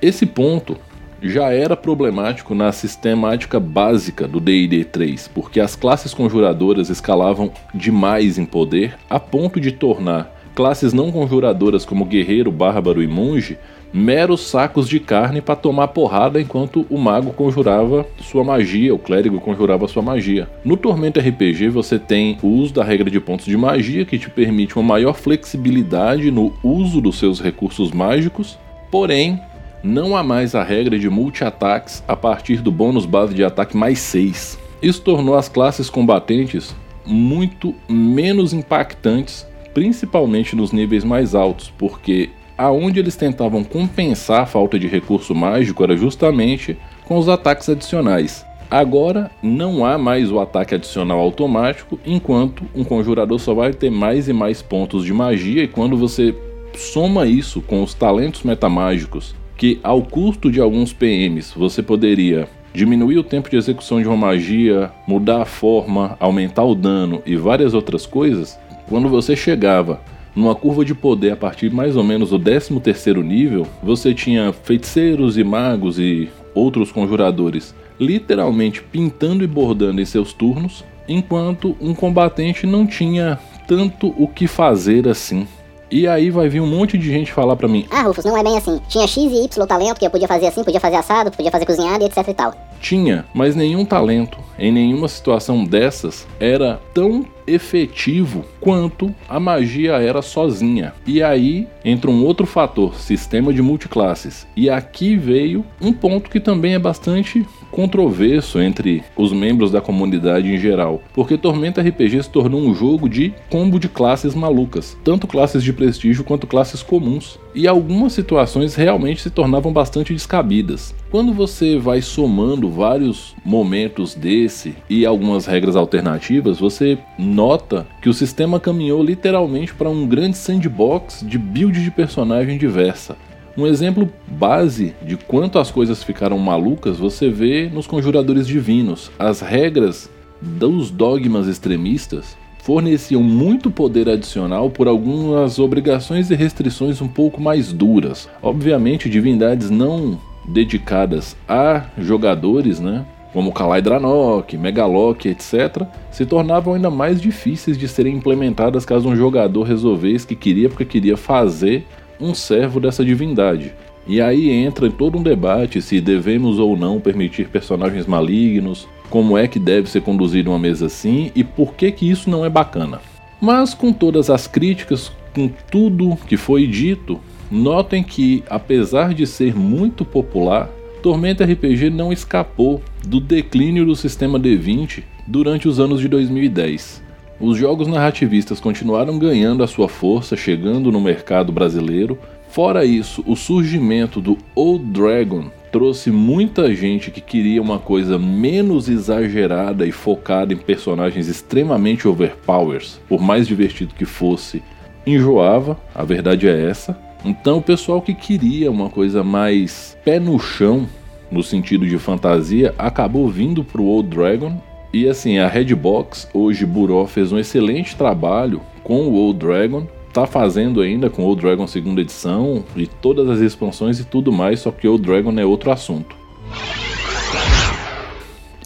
Esse 0.00 0.24
ponto 0.24 0.76
já 1.24 1.50
era 1.50 1.74
problemático 1.74 2.54
na 2.54 2.70
sistemática 2.70 3.58
básica 3.58 4.28
do 4.28 4.38
D&D 4.38 4.84
3, 4.84 5.28
porque 5.28 5.58
as 5.58 5.74
classes 5.74 6.12
conjuradoras 6.12 6.90
escalavam 6.90 7.50
demais 7.74 8.36
em 8.36 8.44
poder 8.44 8.94
a 9.08 9.18
ponto 9.18 9.58
de 9.58 9.72
tornar 9.72 10.30
classes 10.54 10.92
não 10.92 11.10
conjuradoras 11.10 11.84
como 11.84 12.04
guerreiro, 12.04 12.52
bárbaro 12.52 13.02
e 13.02 13.08
monge 13.08 13.58
meros 13.92 14.48
sacos 14.48 14.88
de 14.88 14.98
carne 14.98 15.40
para 15.40 15.54
tomar 15.54 15.88
porrada 15.88 16.40
enquanto 16.40 16.84
o 16.90 16.98
mago 16.98 17.32
conjurava 17.32 18.04
sua 18.20 18.42
magia, 18.42 18.92
o 18.92 18.98
clérigo 18.98 19.40
conjurava 19.40 19.86
sua 19.86 20.02
magia. 20.02 20.48
No 20.64 20.76
Tormento 20.76 21.20
RPG 21.20 21.68
você 21.68 21.96
tem 21.96 22.36
o 22.42 22.48
uso 22.48 22.74
da 22.74 22.82
regra 22.82 23.08
de 23.08 23.20
pontos 23.20 23.46
de 23.46 23.56
magia 23.56 24.04
que 24.04 24.18
te 24.18 24.28
permite 24.28 24.76
uma 24.76 24.82
maior 24.82 25.14
flexibilidade 25.14 26.30
no 26.30 26.52
uso 26.62 27.00
dos 27.00 27.18
seus 27.18 27.40
recursos 27.40 27.92
mágicos, 27.92 28.58
porém 28.90 29.40
não 29.84 30.16
há 30.16 30.22
mais 30.22 30.54
a 30.54 30.62
regra 30.62 30.98
de 30.98 31.10
multi-ataques 31.10 32.02
a 32.08 32.16
partir 32.16 32.62
do 32.62 32.72
bônus 32.72 33.04
base 33.04 33.34
de 33.34 33.44
ataque 33.44 33.76
mais 33.76 33.98
6. 33.98 34.58
Isso 34.82 35.02
tornou 35.02 35.34
as 35.34 35.46
classes 35.46 35.90
combatentes 35.90 36.74
muito 37.04 37.74
menos 37.86 38.54
impactantes, 38.54 39.46
principalmente 39.74 40.56
nos 40.56 40.72
níveis 40.72 41.04
mais 41.04 41.34
altos, 41.34 41.70
porque 41.76 42.30
aonde 42.56 42.98
eles 42.98 43.14
tentavam 43.14 43.62
compensar 43.62 44.40
a 44.40 44.46
falta 44.46 44.78
de 44.78 44.88
recurso 44.88 45.34
mágico 45.34 45.84
era 45.84 45.94
justamente 45.94 46.78
com 47.04 47.18
os 47.18 47.28
ataques 47.28 47.68
adicionais. 47.68 48.42
Agora 48.70 49.30
não 49.42 49.84
há 49.84 49.98
mais 49.98 50.32
o 50.32 50.40
ataque 50.40 50.74
adicional 50.74 51.20
automático, 51.20 52.00
enquanto 52.06 52.64
um 52.74 52.82
conjurador 52.82 53.38
só 53.38 53.52
vai 53.52 53.74
ter 53.74 53.90
mais 53.90 54.28
e 54.28 54.32
mais 54.32 54.62
pontos 54.62 55.04
de 55.04 55.12
magia, 55.12 55.62
e 55.62 55.68
quando 55.68 55.94
você 55.94 56.34
soma 56.74 57.26
isso 57.26 57.60
com 57.60 57.82
os 57.82 57.92
talentos 57.92 58.42
metamágicos, 58.42 59.34
que 59.64 59.80
ao 59.82 60.02
custo 60.02 60.50
de 60.50 60.60
alguns 60.60 60.92
PMs 60.92 61.54
você 61.56 61.82
poderia 61.82 62.46
diminuir 62.74 63.16
o 63.16 63.24
tempo 63.24 63.48
de 63.48 63.56
execução 63.56 63.98
de 63.98 64.06
uma 64.06 64.14
magia, 64.14 64.92
mudar 65.08 65.40
a 65.40 65.46
forma, 65.46 66.18
aumentar 66.20 66.64
o 66.64 66.74
dano 66.74 67.22
e 67.24 67.34
várias 67.34 67.72
outras 67.72 68.04
coisas, 68.04 68.60
quando 68.86 69.08
você 69.08 69.34
chegava 69.34 70.02
numa 70.36 70.54
curva 70.54 70.84
de 70.84 70.94
poder 70.94 71.30
a 71.30 71.36
partir 71.36 71.72
mais 71.72 71.96
ou 71.96 72.04
menos 72.04 72.28
do 72.28 72.38
13 72.38 72.78
terceiro 72.80 73.22
nível, 73.22 73.66
você 73.82 74.12
tinha 74.12 74.52
feiticeiros 74.52 75.38
e 75.38 75.42
magos 75.42 75.98
e 75.98 76.28
outros 76.54 76.92
conjuradores 76.92 77.74
literalmente 77.98 78.82
pintando 78.82 79.42
e 79.42 79.46
bordando 79.46 79.98
em 79.98 80.04
seus 80.04 80.34
turnos, 80.34 80.84
enquanto 81.08 81.74
um 81.80 81.94
combatente 81.94 82.66
não 82.66 82.86
tinha 82.86 83.38
tanto 83.66 84.14
o 84.18 84.28
que 84.28 84.46
fazer 84.46 85.08
assim. 85.08 85.46
E 85.94 86.08
aí 86.08 86.28
vai 86.28 86.48
vir 86.48 86.60
um 86.60 86.66
monte 86.66 86.98
de 86.98 87.08
gente 87.08 87.32
falar 87.32 87.54
pra 87.54 87.68
mim: 87.68 87.86
Ah, 87.88 88.02
Rufus, 88.02 88.24
não 88.24 88.36
é 88.36 88.42
bem 88.42 88.58
assim. 88.58 88.80
Tinha 88.88 89.06
X 89.06 89.16
e 89.16 89.44
Y 89.44 89.64
talento 89.64 90.00
que 90.00 90.04
eu 90.04 90.10
podia 90.10 90.26
fazer 90.26 90.48
assim, 90.48 90.64
podia 90.64 90.80
fazer 90.80 90.96
assado, 90.96 91.30
podia 91.30 91.52
fazer 91.52 91.64
cozinhado 91.64 92.02
e 92.02 92.06
etc 92.08 92.26
e 92.26 92.34
tal. 92.34 92.52
Tinha, 92.84 93.24
mas 93.32 93.56
nenhum 93.56 93.82
talento 93.82 94.36
em 94.58 94.70
nenhuma 94.70 95.08
situação 95.08 95.64
dessas 95.64 96.26
era 96.38 96.78
tão 96.92 97.24
efetivo 97.46 98.44
quanto 98.60 99.14
a 99.28 99.38
magia 99.38 99.92
era 99.94 100.22
sozinha. 100.22 100.94
E 101.06 101.22
aí 101.22 101.66
entra 101.84 102.10
um 102.10 102.24
outro 102.24 102.46
fator, 102.46 102.94
sistema 102.94 103.52
de 103.52 103.60
multiclasses. 103.62 104.46
E 104.56 104.70
aqui 104.70 105.16
veio 105.16 105.64
um 105.80 105.92
ponto 105.92 106.30
que 106.30 106.40
também 106.40 106.74
é 106.74 106.78
bastante 106.78 107.46
controverso 107.70 108.60
entre 108.60 109.02
os 109.16 109.32
membros 109.32 109.70
da 109.70 109.80
comunidade 109.80 110.52
em 110.52 110.58
geral, 110.58 111.02
porque 111.12 111.36
Tormenta 111.36 111.82
RPG 111.82 112.22
se 112.22 112.30
tornou 112.30 112.60
um 112.60 112.74
jogo 112.74 113.08
de 113.08 113.34
combo 113.50 113.80
de 113.80 113.88
classes 113.88 114.32
malucas, 114.34 114.96
tanto 115.02 115.26
classes 115.26 115.62
de 115.62 115.72
prestígio 115.72 116.22
quanto 116.22 116.46
classes 116.46 116.82
comuns, 116.82 117.38
e 117.52 117.66
algumas 117.66 118.12
situações 118.12 118.76
realmente 118.76 119.22
se 119.22 119.30
tornavam 119.30 119.72
bastante 119.72 120.12
descabidas. 120.12 120.94
Quando 121.10 121.32
você 121.32 121.76
vai 121.76 122.00
somando 122.00 122.70
vários 122.74 123.34
momentos 123.44 124.14
desse 124.14 124.74
e 124.90 125.06
algumas 125.06 125.46
regras 125.46 125.76
alternativas, 125.76 126.58
você 126.58 126.98
nota 127.18 127.86
que 128.02 128.08
o 128.08 128.14
sistema 128.14 128.58
caminhou 128.58 129.02
literalmente 129.02 129.72
para 129.72 129.88
um 129.88 130.06
grande 130.06 130.36
sandbox 130.36 131.24
de 131.26 131.38
build 131.38 131.82
de 131.82 131.90
personagem 131.90 132.58
diversa. 132.58 133.16
Um 133.56 133.66
exemplo 133.66 134.10
base 134.26 134.94
de 135.00 135.16
quanto 135.16 135.60
as 135.60 135.70
coisas 135.70 136.02
ficaram 136.02 136.36
malucas 136.38 136.98
você 136.98 137.30
vê 137.30 137.70
nos 137.72 137.86
Conjuradores 137.86 138.48
Divinos. 138.48 139.12
As 139.16 139.40
regras 139.40 140.10
dos 140.42 140.90
dogmas 140.90 141.46
extremistas 141.46 142.36
forneciam 142.64 143.22
muito 143.22 143.70
poder 143.70 144.08
adicional 144.08 144.70
por 144.70 144.88
algumas 144.88 145.58
obrigações 145.58 146.30
e 146.30 146.34
restrições 146.34 147.00
um 147.00 147.06
pouco 147.06 147.40
mais 147.40 147.72
duras. 147.72 148.28
Obviamente, 148.42 149.08
divindades 149.08 149.70
não 149.70 150.18
dedicadas 150.46 151.36
a 151.48 151.84
jogadores, 151.98 152.80
né? 152.80 153.04
Como 153.32 153.52
Kalai 153.52 153.82
Dranok, 153.82 154.56
Megalok, 154.56 155.28
etc., 155.28 155.86
se 156.10 156.24
tornavam 156.24 156.74
ainda 156.74 156.90
mais 156.90 157.20
difíceis 157.20 157.76
de 157.76 157.88
serem 157.88 158.16
implementadas 158.16 158.84
caso 158.84 159.08
um 159.08 159.16
jogador 159.16 159.64
resolvesse 159.64 160.26
que 160.26 160.36
queria 160.36 160.68
porque 160.68 160.84
queria 160.84 161.16
fazer 161.16 161.84
um 162.20 162.32
servo 162.32 162.78
dessa 162.78 163.04
divindade. 163.04 163.74
E 164.06 164.20
aí 164.20 164.50
entra 164.50 164.90
todo 164.90 165.18
um 165.18 165.22
debate 165.22 165.80
se 165.80 166.00
devemos 166.00 166.58
ou 166.58 166.76
não 166.76 167.00
permitir 167.00 167.48
personagens 167.48 168.06
malignos, 168.06 168.86
como 169.10 169.36
é 169.36 169.48
que 169.48 169.58
deve 169.58 169.88
ser 169.88 170.02
conduzida 170.02 170.50
uma 170.50 170.58
mesa 170.58 170.86
assim 170.86 171.32
e 171.34 171.42
por 171.42 171.74
que 171.74 171.90
que 171.90 172.08
isso 172.08 172.28
não 172.28 172.44
é 172.44 172.50
bacana. 172.50 173.00
Mas 173.40 173.74
com 173.74 173.92
todas 173.92 174.30
as 174.30 174.46
críticas, 174.46 175.10
com 175.34 175.50
tudo 175.70 176.16
que 176.26 176.36
foi 176.36 176.66
dito, 176.66 177.18
notem 177.50 178.02
que 178.02 178.42
apesar 178.48 179.14
de 179.14 179.26
ser 179.26 179.54
muito 179.54 180.04
popular, 180.04 180.70
Tormenta 181.02 181.44
RPG 181.44 181.90
não 181.90 182.12
escapou 182.12 182.82
do 183.06 183.20
declínio 183.20 183.84
do 183.84 183.94
sistema 183.94 184.40
D20 184.40 185.02
durante 185.26 185.68
os 185.68 185.78
anos 185.78 186.00
de 186.00 186.08
2010. 186.08 187.02
Os 187.38 187.58
jogos 187.58 187.86
narrativistas 187.86 188.58
continuaram 188.58 189.18
ganhando 189.18 189.62
a 189.62 189.66
sua 189.66 189.88
força, 189.88 190.36
chegando 190.36 190.90
no 190.90 191.00
mercado 191.00 191.52
brasileiro. 191.52 192.18
Fora 192.48 192.84
isso, 192.84 193.22
o 193.26 193.36
surgimento 193.36 194.20
do 194.20 194.38
Old 194.54 194.84
Dragon 194.92 195.50
trouxe 195.70 196.10
muita 196.10 196.72
gente 196.72 197.10
que 197.10 197.20
queria 197.20 197.60
uma 197.60 197.80
coisa 197.80 198.16
menos 198.16 198.88
exagerada 198.88 199.84
e 199.84 199.90
focada 199.90 200.54
em 200.54 200.56
personagens 200.56 201.26
extremamente 201.26 202.06
overpowers, 202.06 203.00
por 203.08 203.20
mais 203.20 203.46
divertido 203.46 203.92
que 203.92 204.04
fosse, 204.04 204.62
enjoava, 205.04 205.76
a 205.92 206.04
verdade 206.04 206.48
é 206.48 206.70
essa. 206.70 206.96
Então, 207.24 207.56
o 207.56 207.62
pessoal 207.62 208.02
que 208.02 208.12
queria 208.12 208.70
uma 208.70 208.90
coisa 208.90 209.24
mais 209.24 209.96
pé 210.04 210.20
no 210.20 210.38
chão, 210.38 210.86
no 211.30 211.42
sentido 211.42 211.86
de 211.86 211.98
fantasia, 211.98 212.74
acabou 212.76 213.28
vindo 213.28 213.64
para 213.64 213.80
o 213.80 213.86
Old 213.86 214.10
Dragon 214.10 214.60
e 214.92 215.08
assim, 215.08 215.38
a 215.38 215.48
Redbox, 215.48 216.28
hoje 216.34 216.66
Buró 216.66 217.06
fez 217.06 217.32
um 217.32 217.38
excelente 217.38 217.96
trabalho 217.96 218.60
com 218.84 219.08
o 219.08 219.14
Old 219.14 219.38
Dragon, 219.38 219.86
tá 220.12 220.26
fazendo 220.26 220.82
ainda 220.82 221.08
com 221.08 221.22
o 221.22 221.24
Old 221.24 221.40
Dragon 221.40 221.66
segunda 221.66 222.02
edição 222.02 222.62
e 222.76 222.86
todas 222.86 223.28
as 223.28 223.40
expansões 223.40 223.98
e 223.98 224.04
tudo 224.04 224.30
mais, 224.30 224.60
só 224.60 224.70
que 224.70 224.86
o 224.86 224.92
Old 224.92 225.04
Dragon 225.04 225.32
é 225.38 225.44
outro 225.44 225.72
assunto. 225.72 226.14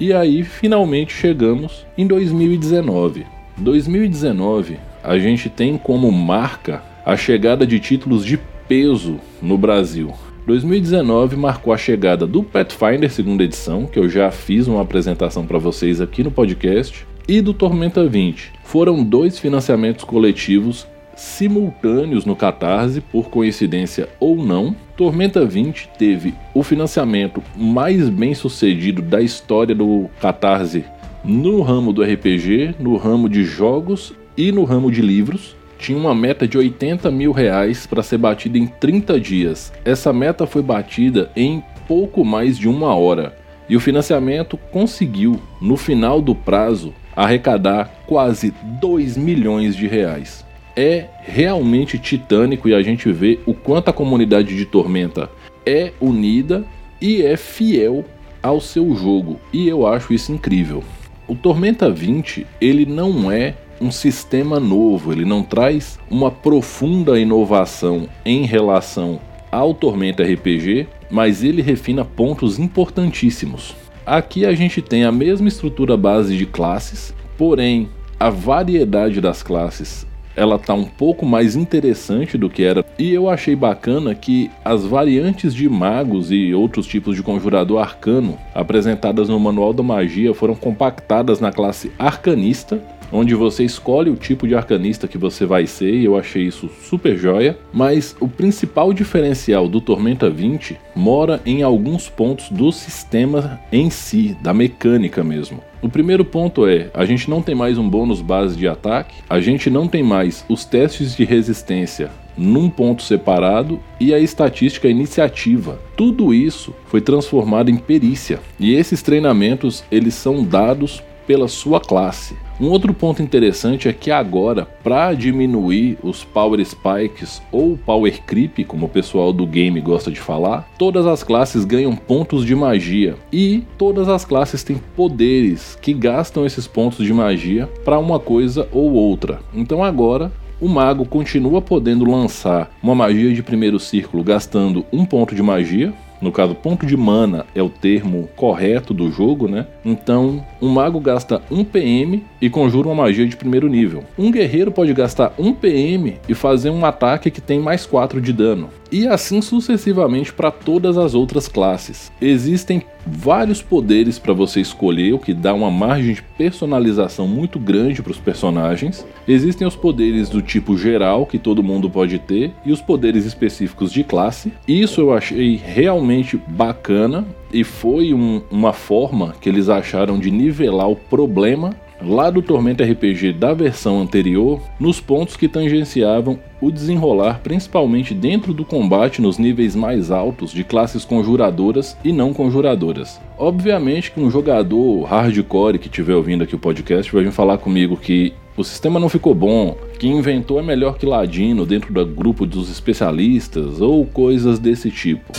E 0.00 0.12
aí, 0.12 0.42
finalmente 0.42 1.14
chegamos 1.14 1.86
em 1.96 2.06
2019. 2.06 3.24
2019, 3.56 4.78
a 5.02 5.18
gente 5.18 5.48
tem 5.48 5.78
como 5.78 6.12
marca 6.12 6.82
a 7.08 7.16
chegada 7.16 7.66
de 7.66 7.80
títulos 7.80 8.22
de 8.22 8.38
peso 8.68 9.18
no 9.40 9.56
Brasil. 9.56 10.12
2019 10.46 11.36
marcou 11.36 11.72
a 11.72 11.78
chegada 11.78 12.26
do 12.26 12.42
Pathfinder 12.42 13.10
segunda 13.10 13.42
edição, 13.42 13.86
que 13.86 13.98
eu 13.98 14.10
já 14.10 14.30
fiz 14.30 14.66
uma 14.66 14.82
apresentação 14.82 15.46
para 15.46 15.56
vocês 15.56 16.02
aqui 16.02 16.22
no 16.22 16.30
podcast, 16.30 17.06
e 17.26 17.40
do 17.40 17.54
Tormenta 17.54 18.06
20. 18.06 18.52
Foram 18.62 19.02
dois 19.02 19.38
financiamentos 19.38 20.04
coletivos 20.04 20.86
simultâneos 21.16 22.26
no 22.26 22.36
Catarse, 22.36 23.00
por 23.00 23.30
coincidência 23.30 24.10
ou 24.20 24.44
não. 24.44 24.76
Tormenta 24.94 25.46
20 25.46 25.88
teve 25.98 26.34
o 26.52 26.62
financiamento 26.62 27.42
mais 27.56 28.10
bem 28.10 28.34
sucedido 28.34 29.00
da 29.00 29.22
história 29.22 29.74
do 29.74 30.10
Catarse 30.20 30.84
no 31.24 31.62
ramo 31.62 31.90
do 31.90 32.02
RPG, 32.02 32.74
no 32.78 32.98
ramo 32.98 33.30
de 33.30 33.44
jogos 33.44 34.12
e 34.36 34.52
no 34.52 34.64
ramo 34.64 34.90
de 34.92 35.00
livros 35.00 35.56
tinha 35.78 35.96
uma 35.96 36.14
meta 36.14 36.46
de 36.46 36.58
80 36.58 37.10
mil 37.10 37.32
reais 37.32 37.86
para 37.86 38.02
ser 38.02 38.18
batida 38.18 38.58
em 38.58 38.66
30 38.66 39.20
dias. 39.20 39.72
Essa 39.84 40.12
meta 40.12 40.46
foi 40.46 40.62
batida 40.62 41.30
em 41.36 41.62
pouco 41.86 42.24
mais 42.24 42.58
de 42.58 42.68
uma 42.68 42.94
hora 42.94 43.36
e 43.68 43.76
o 43.76 43.80
financiamento 43.80 44.56
conseguiu, 44.56 45.40
no 45.60 45.76
final 45.76 46.20
do 46.22 46.34
prazo, 46.34 46.94
arrecadar 47.14 48.02
quase 48.06 48.52
2 48.80 49.16
milhões 49.16 49.76
de 49.76 49.86
reais. 49.86 50.44
É 50.74 51.06
realmente 51.22 51.98
titânico 51.98 52.68
e 52.68 52.74
a 52.74 52.82
gente 52.82 53.10
vê 53.12 53.38
o 53.44 53.52
quanto 53.52 53.88
a 53.88 53.92
comunidade 53.92 54.56
de 54.56 54.64
Tormenta 54.64 55.28
é 55.66 55.92
unida 56.00 56.64
e 57.00 57.22
é 57.22 57.36
fiel 57.36 58.04
ao 58.42 58.60
seu 58.60 58.94
jogo, 58.94 59.38
e 59.52 59.68
eu 59.68 59.86
acho 59.86 60.14
isso 60.14 60.32
incrível. 60.32 60.82
O 61.26 61.34
Tormenta 61.34 61.90
20, 61.90 62.46
ele 62.60 62.86
não 62.86 63.30
é 63.30 63.54
um 63.80 63.90
sistema 63.90 64.58
novo, 64.58 65.12
ele 65.12 65.24
não 65.24 65.42
traz 65.42 65.98
uma 66.10 66.30
profunda 66.30 67.18
inovação 67.18 68.08
em 68.24 68.44
relação 68.44 69.20
ao 69.50 69.72
Tormenta 69.72 70.22
RPG, 70.22 70.86
mas 71.10 71.42
ele 71.42 71.62
refina 71.62 72.04
pontos 72.04 72.58
importantíssimos. 72.58 73.74
Aqui 74.04 74.44
a 74.44 74.52
gente 74.54 74.80
tem 74.82 75.04
a 75.04 75.12
mesma 75.12 75.48
estrutura 75.48 75.96
base 75.96 76.36
de 76.36 76.46
classes, 76.46 77.14
porém 77.36 77.88
a 78.18 78.30
variedade 78.30 79.20
das 79.20 79.42
classes 79.42 80.06
ela 80.38 80.56
tá 80.56 80.72
um 80.72 80.84
pouco 80.84 81.26
mais 81.26 81.56
interessante 81.56 82.38
do 82.38 82.48
que 82.48 82.62
era. 82.62 82.84
E 82.96 83.12
eu 83.12 83.28
achei 83.28 83.56
bacana 83.56 84.14
que 84.14 84.48
as 84.64 84.84
variantes 84.86 85.52
de 85.52 85.68
magos 85.68 86.30
e 86.30 86.54
outros 86.54 86.86
tipos 86.86 87.16
de 87.16 87.24
conjurador 87.24 87.80
arcano 87.80 88.38
apresentadas 88.54 89.28
no 89.28 89.40
Manual 89.40 89.72
da 89.72 89.82
Magia 89.82 90.32
foram 90.32 90.54
compactadas 90.54 91.40
na 91.40 91.50
classe 91.50 91.90
Arcanista 91.98 92.80
onde 93.12 93.34
você 93.34 93.64
escolhe 93.64 94.10
o 94.10 94.16
tipo 94.16 94.46
de 94.46 94.54
arcanista 94.54 95.08
que 95.08 95.18
você 95.18 95.46
vai 95.46 95.66
ser, 95.66 95.94
e 95.94 96.04
eu 96.04 96.16
achei 96.16 96.42
isso 96.42 96.68
super 96.82 97.16
joia. 97.16 97.58
Mas 97.72 98.16
o 98.20 98.28
principal 98.28 98.92
diferencial 98.92 99.68
do 99.68 99.80
Tormenta 99.80 100.30
20 100.30 100.78
mora 100.94 101.40
em 101.44 101.62
alguns 101.62 102.08
pontos 102.08 102.50
do 102.50 102.70
sistema 102.72 103.60
em 103.72 103.90
si, 103.90 104.36
da 104.42 104.52
mecânica 104.52 105.22
mesmo. 105.22 105.60
O 105.80 105.88
primeiro 105.88 106.24
ponto 106.24 106.66
é: 106.66 106.90
a 106.92 107.04
gente 107.04 107.30
não 107.30 107.40
tem 107.40 107.54
mais 107.54 107.78
um 107.78 107.88
bônus 107.88 108.20
base 108.20 108.56
de 108.56 108.66
ataque, 108.66 109.16
a 109.28 109.40
gente 109.40 109.70
não 109.70 109.86
tem 109.86 110.02
mais 110.02 110.44
os 110.48 110.64
testes 110.64 111.16
de 111.16 111.24
resistência 111.24 112.10
num 112.38 112.70
ponto 112.70 113.02
separado 113.02 113.80
e 113.98 114.14
a 114.14 114.18
estatística 114.18 114.88
iniciativa. 114.88 115.80
Tudo 115.96 116.32
isso 116.32 116.72
foi 116.86 117.00
transformado 117.00 117.68
em 117.68 117.76
perícia. 117.76 118.38
E 118.60 118.74
esses 118.74 119.02
treinamentos 119.02 119.82
eles 119.90 120.14
são 120.14 120.44
dados 120.44 121.02
pela 121.26 121.48
sua 121.48 121.80
classe. 121.80 122.36
Um 122.60 122.70
outro 122.70 122.92
ponto 122.92 123.22
interessante 123.22 123.88
é 123.88 123.92
que 123.92 124.10
agora, 124.10 124.64
para 124.82 125.14
diminuir 125.14 125.96
os 126.02 126.24
power 126.24 126.64
spikes 126.64 127.40
ou 127.52 127.78
power 127.78 128.20
creep, 128.26 128.64
como 128.66 128.86
o 128.86 128.88
pessoal 128.88 129.32
do 129.32 129.46
game 129.46 129.80
gosta 129.80 130.10
de 130.10 130.18
falar, 130.18 130.68
todas 130.76 131.06
as 131.06 131.22
classes 131.22 131.64
ganham 131.64 131.94
pontos 131.94 132.44
de 132.44 132.56
magia 132.56 133.14
e 133.32 133.62
todas 133.78 134.08
as 134.08 134.24
classes 134.24 134.64
têm 134.64 134.76
poderes 134.96 135.78
que 135.80 135.94
gastam 135.94 136.44
esses 136.44 136.66
pontos 136.66 137.06
de 137.06 137.12
magia 137.12 137.68
para 137.84 137.98
uma 137.98 138.18
coisa 138.18 138.68
ou 138.72 138.92
outra. 138.92 139.38
Então 139.54 139.84
agora 139.84 140.32
o 140.60 140.68
mago 140.68 141.04
continua 141.06 141.62
podendo 141.62 142.10
lançar 142.10 142.76
uma 142.82 142.94
magia 142.94 143.32
de 143.32 143.42
primeiro 143.42 143.78
círculo 143.78 144.24
gastando 144.24 144.84
um 144.92 145.04
ponto 145.04 145.32
de 145.32 145.42
magia, 145.42 145.94
no 146.20 146.32
caso, 146.32 146.54
ponto 146.54 146.86
de 146.86 146.96
mana 146.96 147.46
é 147.54 147.62
o 147.62 147.68
termo 147.68 148.28
correto 148.36 148.92
do 148.92 149.10
jogo, 149.10 149.48
né? 149.48 149.66
Então, 149.84 150.44
um 150.60 150.68
mago 150.68 151.00
gasta 151.00 151.40
1 151.50 151.64
PM 151.64 152.24
e 152.40 152.50
conjura 152.50 152.88
uma 152.88 153.04
magia 153.04 153.26
de 153.26 153.36
primeiro 153.36 153.68
nível. 153.68 154.04
Um 154.18 154.30
guerreiro 154.30 154.70
pode 154.72 154.92
gastar 154.92 155.32
1 155.38 155.54
PM 155.54 156.16
e 156.28 156.34
fazer 156.34 156.70
um 156.70 156.84
ataque 156.84 157.30
que 157.30 157.40
tem 157.40 157.60
mais 157.60 157.86
4 157.86 158.20
de 158.20 158.32
dano. 158.32 158.70
E 158.90 159.06
assim 159.06 159.42
sucessivamente 159.42 160.32
para 160.32 160.50
todas 160.50 160.96
as 160.96 161.14
outras 161.14 161.46
classes. 161.48 162.10
Existem 162.20 162.82
vários 163.06 163.62
poderes 163.62 164.18
para 164.18 164.32
você 164.32 164.60
escolher, 164.60 165.14
o 165.14 165.18
que 165.18 165.32
dá 165.32 165.54
uma 165.54 165.70
margem 165.70 166.14
de 166.14 166.22
personalização 166.22 167.26
muito 167.26 167.58
grande 167.58 168.02
para 168.02 168.12
os 168.12 168.18
personagens. 168.18 169.06
Existem 169.26 169.66
os 169.66 169.76
poderes 169.76 170.28
do 170.28 170.42
tipo 170.42 170.76
geral, 170.76 171.26
que 171.26 171.38
todo 171.38 171.62
mundo 171.62 171.88
pode 171.90 172.18
ter, 172.18 172.52
e 172.64 172.72
os 172.72 172.80
poderes 172.80 173.24
específicos 173.24 173.92
de 173.92 174.04
classe. 174.04 174.52
Isso 174.66 175.00
eu 175.00 175.12
achei 175.12 175.56
realmente 175.56 176.40
bacana 176.48 177.26
e 177.52 177.64
foi 177.64 178.12
um, 178.12 178.42
uma 178.50 178.72
forma 178.72 179.34
que 179.40 179.48
eles 179.48 179.68
acharam 179.68 180.18
de 180.18 180.30
nivelar 180.30 180.90
o 180.90 180.96
problema 180.96 181.74
lá 182.02 182.30
do 182.30 182.42
Tormenta 182.42 182.84
RPG 182.84 183.32
da 183.32 183.52
versão 183.52 184.00
anterior, 184.00 184.60
nos 184.78 185.00
pontos 185.00 185.36
que 185.36 185.48
tangenciavam 185.48 186.38
o 186.60 186.70
desenrolar 186.70 187.40
principalmente 187.42 188.14
dentro 188.14 188.52
do 188.52 188.64
combate 188.64 189.22
nos 189.22 189.38
níveis 189.38 189.74
mais 189.76 190.10
altos 190.10 190.52
de 190.52 190.64
classes 190.64 191.04
conjuradoras 191.04 191.96
e 192.04 192.12
não 192.12 192.32
conjuradoras. 192.32 193.20
Obviamente 193.36 194.10
que 194.10 194.20
um 194.20 194.30
jogador 194.30 195.04
hardcore 195.04 195.78
que 195.78 195.86
estiver 195.86 196.14
ouvindo 196.14 196.44
aqui 196.44 196.54
o 196.54 196.58
podcast 196.58 197.12
vai 197.12 197.24
vir 197.24 197.32
falar 197.32 197.58
comigo 197.58 197.96
que 197.96 198.32
o 198.56 198.64
sistema 198.64 198.98
não 198.98 199.08
ficou 199.08 199.34
bom, 199.34 199.76
que 200.00 200.08
inventou 200.08 200.58
é 200.58 200.62
melhor 200.62 200.98
que 200.98 201.06
Ladino 201.06 201.64
dentro 201.64 201.92
do 201.92 202.04
grupo 202.04 202.44
dos 202.44 202.68
especialistas 202.68 203.80
ou 203.80 204.04
coisas 204.04 204.58
desse 204.58 204.90
tipo. 204.90 205.32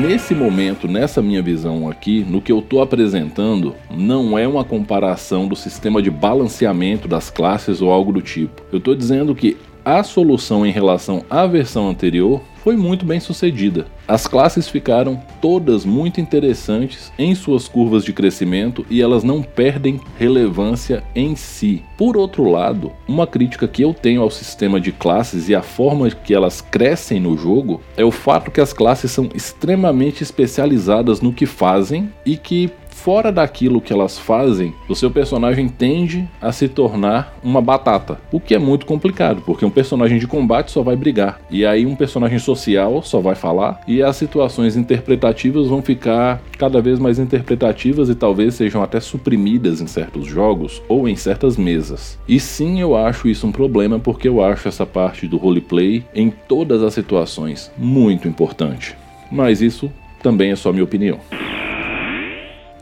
Nesse 0.00 0.34
momento, 0.34 0.88
nessa 0.88 1.20
minha 1.20 1.42
visão 1.42 1.86
aqui, 1.86 2.24
no 2.26 2.40
que 2.40 2.50
eu 2.50 2.60
estou 2.60 2.80
apresentando, 2.80 3.74
não 3.90 4.38
é 4.38 4.48
uma 4.48 4.64
comparação 4.64 5.46
do 5.46 5.54
sistema 5.54 6.00
de 6.00 6.10
balanceamento 6.10 7.06
das 7.06 7.28
classes 7.28 7.82
ou 7.82 7.92
algo 7.92 8.10
do 8.10 8.22
tipo. 8.22 8.62
Eu 8.72 8.78
estou 8.78 8.94
dizendo 8.94 9.34
que 9.34 9.58
a 9.84 10.02
solução 10.02 10.64
em 10.64 10.70
relação 10.70 11.24
à 11.28 11.46
versão 11.46 11.88
anterior 11.88 12.40
foi 12.62 12.76
muito 12.76 13.06
bem 13.06 13.18
sucedida. 13.20 13.86
As 14.06 14.26
classes 14.26 14.68
ficaram 14.68 15.20
todas 15.40 15.84
muito 15.84 16.20
interessantes 16.20 17.12
em 17.18 17.34
suas 17.34 17.68
curvas 17.68 18.04
de 18.04 18.12
crescimento 18.12 18.84
e 18.90 19.00
elas 19.00 19.22
não 19.22 19.42
perdem 19.42 20.00
relevância 20.18 21.02
em 21.14 21.34
si. 21.36 21.82
Por 21.96 22.16
outro 22.16 22.50
lado, 22.50 22.92
uma 23.06 23.26
crítica 23.26 23.68
que 23.68 23.82
eu 23.82 23.94
tenho 23.94 24.20
ao 24.20 24.30
sistema 24.30 24.80
de 24.80 24.92
classes 24.92 25.48
e 25.48 25.54
a 25.54 25.62
forma 25.62 26.10
que 26.10 26.34
elas 26.34 26.60
crescem 26.60 27.20
no 27.20 27.36
jogo 27.36 27.80
é 27.96 28.04
o 28.04 28.10
fato 28.10 28.50
que 28.50 28.60
as 28.60 28.72
classes 28.72 29.10
são 29.10 29.28
extremamente 29.34 30.22
especializadas 30.22 31.20
no 31.20 31.32
que 31.32 31.46
fazem 31.46 32.12
e 32.26 32.36
que 32.36 32.70
fora 33.02 33.32
daquilo 33.32 33.80
que 33.80 33.92
elas 33.94 34.18
fazem, 34.18 34.74
o 34.86 34.94
seu 34.94 35.10
personagem 35.10 35.68
tende 35.68 36.28
a 36.40 36.52
se 36.52 36.68
tornar 36.68 37.34
uma 37.42 37.60
batata. 37.62 38.20
O 38.30 38.38
que 38.38 38.54
é 38.54 38.58
muito 38.58 38.84
complicado, 38.84 39.42
porque 39.46 39.64
um 39.64 39.70
personagem 39.70 40.18
de 40.18 40.26
combate 40.26 40.70
só 40.70 40.82
vai 40.82 40.96
brigar. 40.96 41.40
E 41.50 41.64
aí 41.64 41.86
um 41.86 41.96
personagem 41.96 42.38
social 42.38 43.02
só 43.02 43.18
vai 43.18 43.34
falar. 43.34 43.80
E 43.88 44.02
as 44.02 44.16
situações 44.16 44.76
interpretativas 44.76 45.68
vão 45.68 45.80
ficar 45.80 46.42
cada 46.58 46.82
vez 46.82 46.98
mais 46.98 47.18
interpretativas 47.18 48.10
e 48.10 48.14
talvez 48.14 48.54
sejam 48.54 48.82
até 48.82 49.00
suprimidas 49.00 49.80
em 49.80 49.86
certos 49.86 50.26
jogos 50.26 50.82
ou 50.86 51.08
em 51.08 51.16
certas 51.16 51.56
mesas. 51.56 52.18
E 52.28 52.38
sim, 52.38 52.82
eu 52.82 52.94
acho 52.94 53.28
isso 53.28 53.46
um 53.46 53.52
problema 53.52 53.98
porque 53.98 54.28
eu 54.28 54.44
acho 54.44 54.68
essa 54.68 54.84
parte 54.84 55.26
do 55.26 55.38
roleplay 55.38 56.04
em 56.14 56.30
todas 56.30 56.82
as 56.82 56.92
situações 56.92 57.72
muito 57.78 58.28
importante. 58.28 58.94
Mas 59.32 59.62
isso 59.62 59.90
também 60.22 60.50
é 60.50 60.56
só 60.56 60.70
minha 60.70 60.84
opinião. 60.84 61.18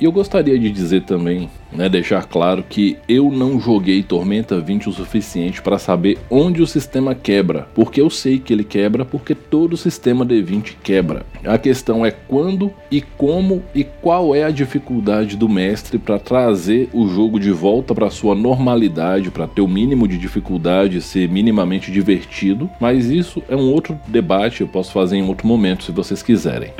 E 0.01 0.05
eu 0.05 0.13
gostaria 0.13 0.57
de 0.57 0.71
dizer 0.71 1.03
também, 1.03 1.51
né, 1.73 1.89
deixar 1.89 2.25
claro 2.25 2.63
que 2.63 2.97
eu 3.09 3.33
não 3.33 3.59
joguei 3.59 4.01
Tormenta 4.01 4.61
20 4.61 4.89
o 4.89 4.93
suficiente 4.93 5.61
para 5.61 5.77
saber 5.77 6.19
onde 6.31 6.63
o 6.63 6.67
sistema 6.69 7.17
quebra, 7.17 7.67
porque 7.75 8.01
eu 8.01 8.09
sei 8.09 8.39
que 8.39 8.53
ele 8.53 8.63
quebra 8.63 9.05
porque 9.05 9.35
todo 9.35 9.77
sistema 9.77 10.25
D20 10.25 10.77
quebra. 10.85 11.27
A 11.45 11.59
questão 11.59 12.07
é 12.07 12.13
quando 12.13 12.73
e 12.93 13.01
como 13.01 13.63
e 13.75 13.83
qual 13.83 14.37
é 14.37 14.45
a 14.45 14.51
dificuldade 14.51 15.37
do 15.37 15.49
mestre 15.49 15.99
para 15.99 16.19
trazer 16.19 16.89
o 16.93 17.09
jogo 17.09 17.41
de 17.41 17.51
volta 17.51 17.93
para 17.93 18.09
sua 18.09 18.37
normalidade, 18.37 19.33
para 19.33 19.49
ter 19.49 19.63
o 19.63 19.69
mínimo 19.69 20.07
de 20.07 20.17
dificuldade, 20.17 21.01
ser 21.01 21.29
minimamente 21.29 21.91
divertido, 21.91 22.71
mas 22.81 23.07
isso 23.07 23.43
é 23.49 23.57
um 23.57 23.73
outro 23.73 23.99
debate, 24.07 24.61
eu 24.61 24.69
posso 24.69 24.93
fazer 24.93 25.17
em 25.17 25.27
outro 25.27 25.47
momento 25.47 25.83
se 25.83 25.91
vocês 25.91 26.23
quiserem. 26.23 26.71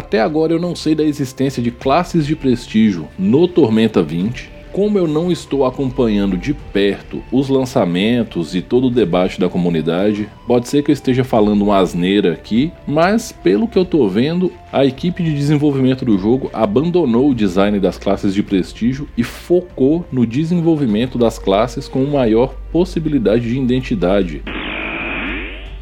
Até 0.00 0.18
agora 0.22 0.54
eu 0.54 0.58
não 0.58 0.74
sei 0.74 0.94
da 0.94 1.04
existência 1.04 1.62
de 1.62 1.70
classes 1.70 2.26
de 2.26 2.34
prestígio 2.34 3.06
no 3.18 3.46
Tormenta 3.46 4.02
20. 4.02 4.50
Como 4.72 4.96
eu 4.96 5.06
não 5.06 5.30
estou 5.30 5.66
acompanhando 5.66 6.38
de 6.38 6.54
perto 6.54 7.22
os 7.30 7.50
lançamentos 7.50 8.54
e 8.54 8.62
todo 8.62 8.86
o 8.86 8.90
debate 8.90 9.38
da 9.38 9.46
comunidade, 9.46 10.26
pode 10.46 10.68
ser 10.68 10.82
que 10.82 10.90
eu 10.90 10.94
esteja 10.94 11.22
falando 11.22 11.60
uma 11.60 11.76
asneira 11.76 12.32
aqui, 12.32 12.72
mas 12.86 13.30
pelo 13.30 13.68
que 13.68 13.78
eu 13.78 13.84
tô 13.84 14.08
vendo, 14.08 14.50
a 14.72 14.86
equipe 14.86 15.22
de 15.22 15.34
desenvolvimento 15.34 16.02
do 16.02 16.16
jogo 16.16 16.48
abandonou 16.50 17.28
o 17.28 17.34
design 17.34 17.78
das 17.78 17.98
classes 17.98 18.32
de 18.32 18.42
prestígio 18.42 19.06
e 19.18 19.22
focou 19.22 20.06
no 20.10 20.26
desenvolvimento 20.26 21.18
das 21.18 21.38
classes 21.38 21.86
com 21.86 22.06
maior 22.06 22.54
possibilidade 22.72 23.46
de 23.46 23.60
identidade. 23.60 24.42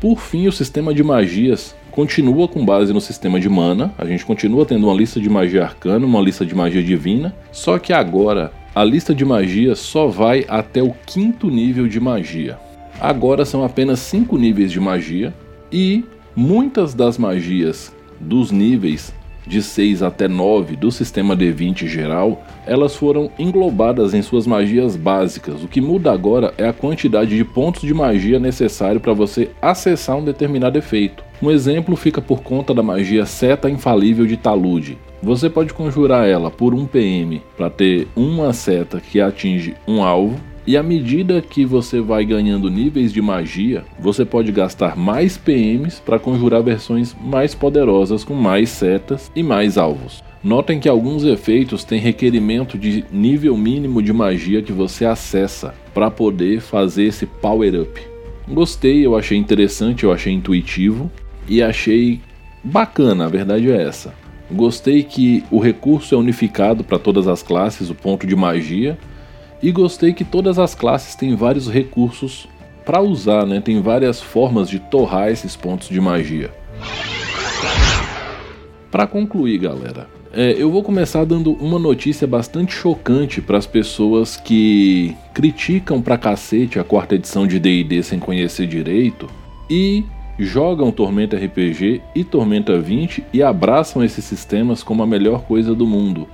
Por 0.01 0.21
fim, 0.21 0.49
o 0.49 0.53
sistema 0.53 0.95
de 0.95 1.03
magias 1.03 1.75
continua 1.99 2.47
com 2.47 2.65
base 2.65 2.93
no 2.93 3.01
sistema 3.01 3.41
de 3.41 3.49
mana, 3.49 3.93
a 3.99 4.05
gente 4.05 4.25
continua 4.25 4.65
tendo 4.65 4.87
uma 4.87 4.95
lista 4.95 5.21
de 5.21 5.29
magia 5.29 5.65
arcana, 5.65 6.07
uma 6.07 6.21
lista 6.21 6.47
de 6.47 6.55
magia 6.55 6.81
divina, 6.81 7.35
só 7.51 7.77
que 7.77 7.93
agora 7.93 8.53
a 8.73 8.85
lista 8.85 9.13
de 9.13 9.25
magia 9.25 9.75
só 9.75 10.07
vai 10.07 10.45
até 10.47 10.81
o 10.81 10.95
quinto 11.05 11.51
nível 11.51 11.89
de 11.89 11.99
magia. 11.99 12.57
Agora 13.01 13.45
são 13.45 13.65
apenas 13.65 13.99
cinco 13.99 14.39
níveis 14.39 14.71
de 14.71 14.79
magia 14.79 15.35
e 15.73 16.05
muitas 16.37 16.95
das 16.95 17.19
magias 17.19 17.93
dos 18.21 18.53
níveis 18.53 19.13
de 19.49 19.63
6 19.63 20.03
até 20.03 20.29
9 20.29 20.77
do 20.77 20.93
sistema 20.93 21.37
D20 21.37 21.87
geral, 21.87 22.45
elas 22.67 22.95
foram 22.95 23.31
englobadas 23.39 24.15
em 24.15 24.23
suas 24.23 24.47
magias 24.47 24.95
básicas. 24.95 25.65
O 25.65 25.69
que 25.69 25.81
muda 25.81 26.13
agora 26.13 26.53
é 26.59 26.69
a 26.69 26.73
quantidade 26.73 27.37
de 27.37 27.45
pontos 27.45 27.83
de 27.83 27.95
magia 27.95 28.39
necessário 28.39 29.01
para 29.01 29.15
você 29.15 29.51
acessar 29.61 30.17
um 30.17 30.25
determinado 30.25 30.79
efeito. 30.79 31.25
Um 31.43 31.51
exemplo 31.51 31.97
fica 31.97 32.21
por 32.21 32.43
conta 32.43 32.75
da 32.75 32.83
magia 32.83 33.25
Seta 33.25 33.71
Infalível 33.71 34.27
de 34.27 34.37
Talude. 34.37 34.99
Você 35.23 35.51
pode 35.51 35.73
conjurar 35.73 36.29
ela 36.29 36.51
por 36.51 36.75
1 36.75 36.87
PM 36.87 37.43
para 37.57 37.71
ter 37.71 38.07
uma 38.15 38.53
seta 38.53 39.01
que 39.01 39.21
atinge 39.21 39.75
um 39.87 40.03
alvo 40.03 40.39
e 40.69 40.77
à 40.77 40.83
medida 40.83 41.41
que 41.41 41.65
você 41.65 41.99
vai 41.99 42.27
ganhando 42.27 42.69
níveis 42.69 43.11
de 43.11 43.23
magia, 43.23 43.87
você 43.99 44.23
pode 44.23 44.53
gastar 44.53 44.99
mais 44.99 45.39
PMs 45.39 45.99
para 45.99 46.19
conjurar 46.19 46.63
versões 46.63 47.17
mais 47.25 47.55
poderosas 47.55 48.23
com 48.23 48.35
mais 48.35 48.69
setas 48.69 49.33
e 49.35 49.43
mais 49.43 49.79
alvos. 49.79 50.23
Notem 50.45 50.79
que 50.79 50.87
alguns 50.87 51.25
efeitos 51.25 51.85
têm 51.85 51.99
requerimento 51.99 52.77
de 52.77 53.03
nível 53.11 53.57
mínimo 53.57 54.03
de 54.03 54.13
magia 54.13 54.61
que 54.61 54.71
você 54.71 55.07
acessa 55.07 55.75
para 55.95 56.11
poder 56.11 56.61
fazer 56.61 57.05
esse 57.05 57.25
power 57.25 57.81
up. 57.81 57.99
Gostei, 58.47 59.07
eu 59.07 59.17
achei 59.17 59.39
interessante, 59.39 60.05
eu 60.05 60.13
achei 60.13 60.35
intuitivo 60.35 61.11
e 61.49 61.63
achei 61.63 62.21
bacana, 62.63 63.25
a 63.25 63.29
verdade 63.29 63.71
é 63.73 63.83
essa. 63.85 64.13
Gostei 64.51 65.03
que 65.03 65.43
o 65.51 65.61
recurso 65.61 66.15
é 66.15 66.19
unificado 66.19 66.85
para 66.85 66.99
todas 66.99 67.27
as 67.27 67.43
classes, 67.43 67.89
o 67.89 67.95
ponto 67.95 68.27
de 68.27 68.37
magia, 68.37 68.99
e 69.63 69.71
gostei 69.73 70.13
que 70.13 70.25
todas 70.25 70.59
as 70.59 70.75
classes 70.75 71.15
têm 71.15 71.35
vários 71.35 71.69
recursos 71.69 72.49
para 72.85 73.01
usar, 73.01 73.45
né? 73.45 73.61
Tem 73.61 73.81
várias 73.83 74.21
formas 74.21 74.69
de 74.69 74.79
torrar 74.79 75.29
esses 75.29 75.55
pontos 75.55 75.89
de 75.89 76.01
magia. 76.01 76.51
Para 78.91 79.07
concluir, 79.07 79.59
galera, 79.59 80.09
é, 80.33 80.55
eu 80.59 80.71
vou 80.71 80.83
começar 80.83 81.25
dando 81.25 81.53
uma 81.53 81.79
notícia 81.79 82.27
bastante 82.27 82.73
chocante 82.73 83.41
para 83.41 83.59
as 83.59 83.67
pessoas 83.67 84.37
que 84.37 85.15
criticam 85.35 86.01
pra 86.01 86.17
cacete 86.17 86.79
a 86.79 86.85
quarta 86.85 87.15
edição 87.15 87.47
de 87.47 87.59
D&D 87.59 88.03
sem 88.03 88.19
conhecer 88.19 88.67
direito 88.67 89.29
e 89.69 90.05
jogam 90.39 90.91
Tormenta 90.91 91.37
RPG 91.37 92.01
e 92.15 92.25
Tormenta 92.25 92.79
20 92.79 93.25
e 93.33 93.43
abraçam 93.43 94.05
esses 94.05 94.25
sistemas 94.25 94.83
como 94.83 95.03
a 95.03 95.07
melhor 95.07 95.43
coisa 95.43 95.75
do 95.75 95.87
mundo. 95.87 96.27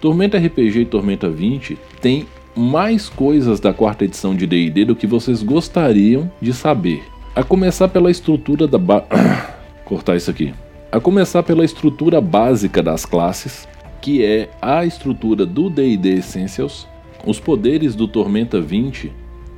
Tormenta 0.00 0.38
RPG 0.38 0.80
e 0.80 0.84
Tormenta 0.84 1.28
20 1.28 1.78
têm 2.00 2.26
mais 2.58 3.08
coisas 3.08 3.60
da 3.60 3.72
quarta 3.72 4.04
edição 4.04 4.34
de 4.34 4.46
D&D 4.46 4.84
do 4.84 4.96
que 4.96 5.06
vocês 5.06 5.42
gostariam 5.42 6.30
de 6.40 6.52
saber. 6.52 7.02
A 7.34 7.44
começar 7.44 7.88
pela 7.88 8.10
estrutura 8.10 8.66
da 8.66 8.78
ba... 8.78 9.04
cortar 9.84 10.16
isso 10.16 10.30
aqui. 10.30 10.52
A 10.90 10.98
começar 10.98 11.42
pela 11.42 11.64
estrutura 11.64 12.20
básica 12.20 12.82
das 12.82 13.06
classes, 13.06 13.68
que 14.00 14.24
é 14.24 14.50
a 14.60 14.84
estrutura 14.84 15.46
do 15.46 15.70
D&D 15.70 16.14
Essentials. 16.14 16.86
Os 17.24 17.38
poderes 17.38 17.94
do 17.94 18.08
Tormenta 18.08 18.60
20 18.60 19.12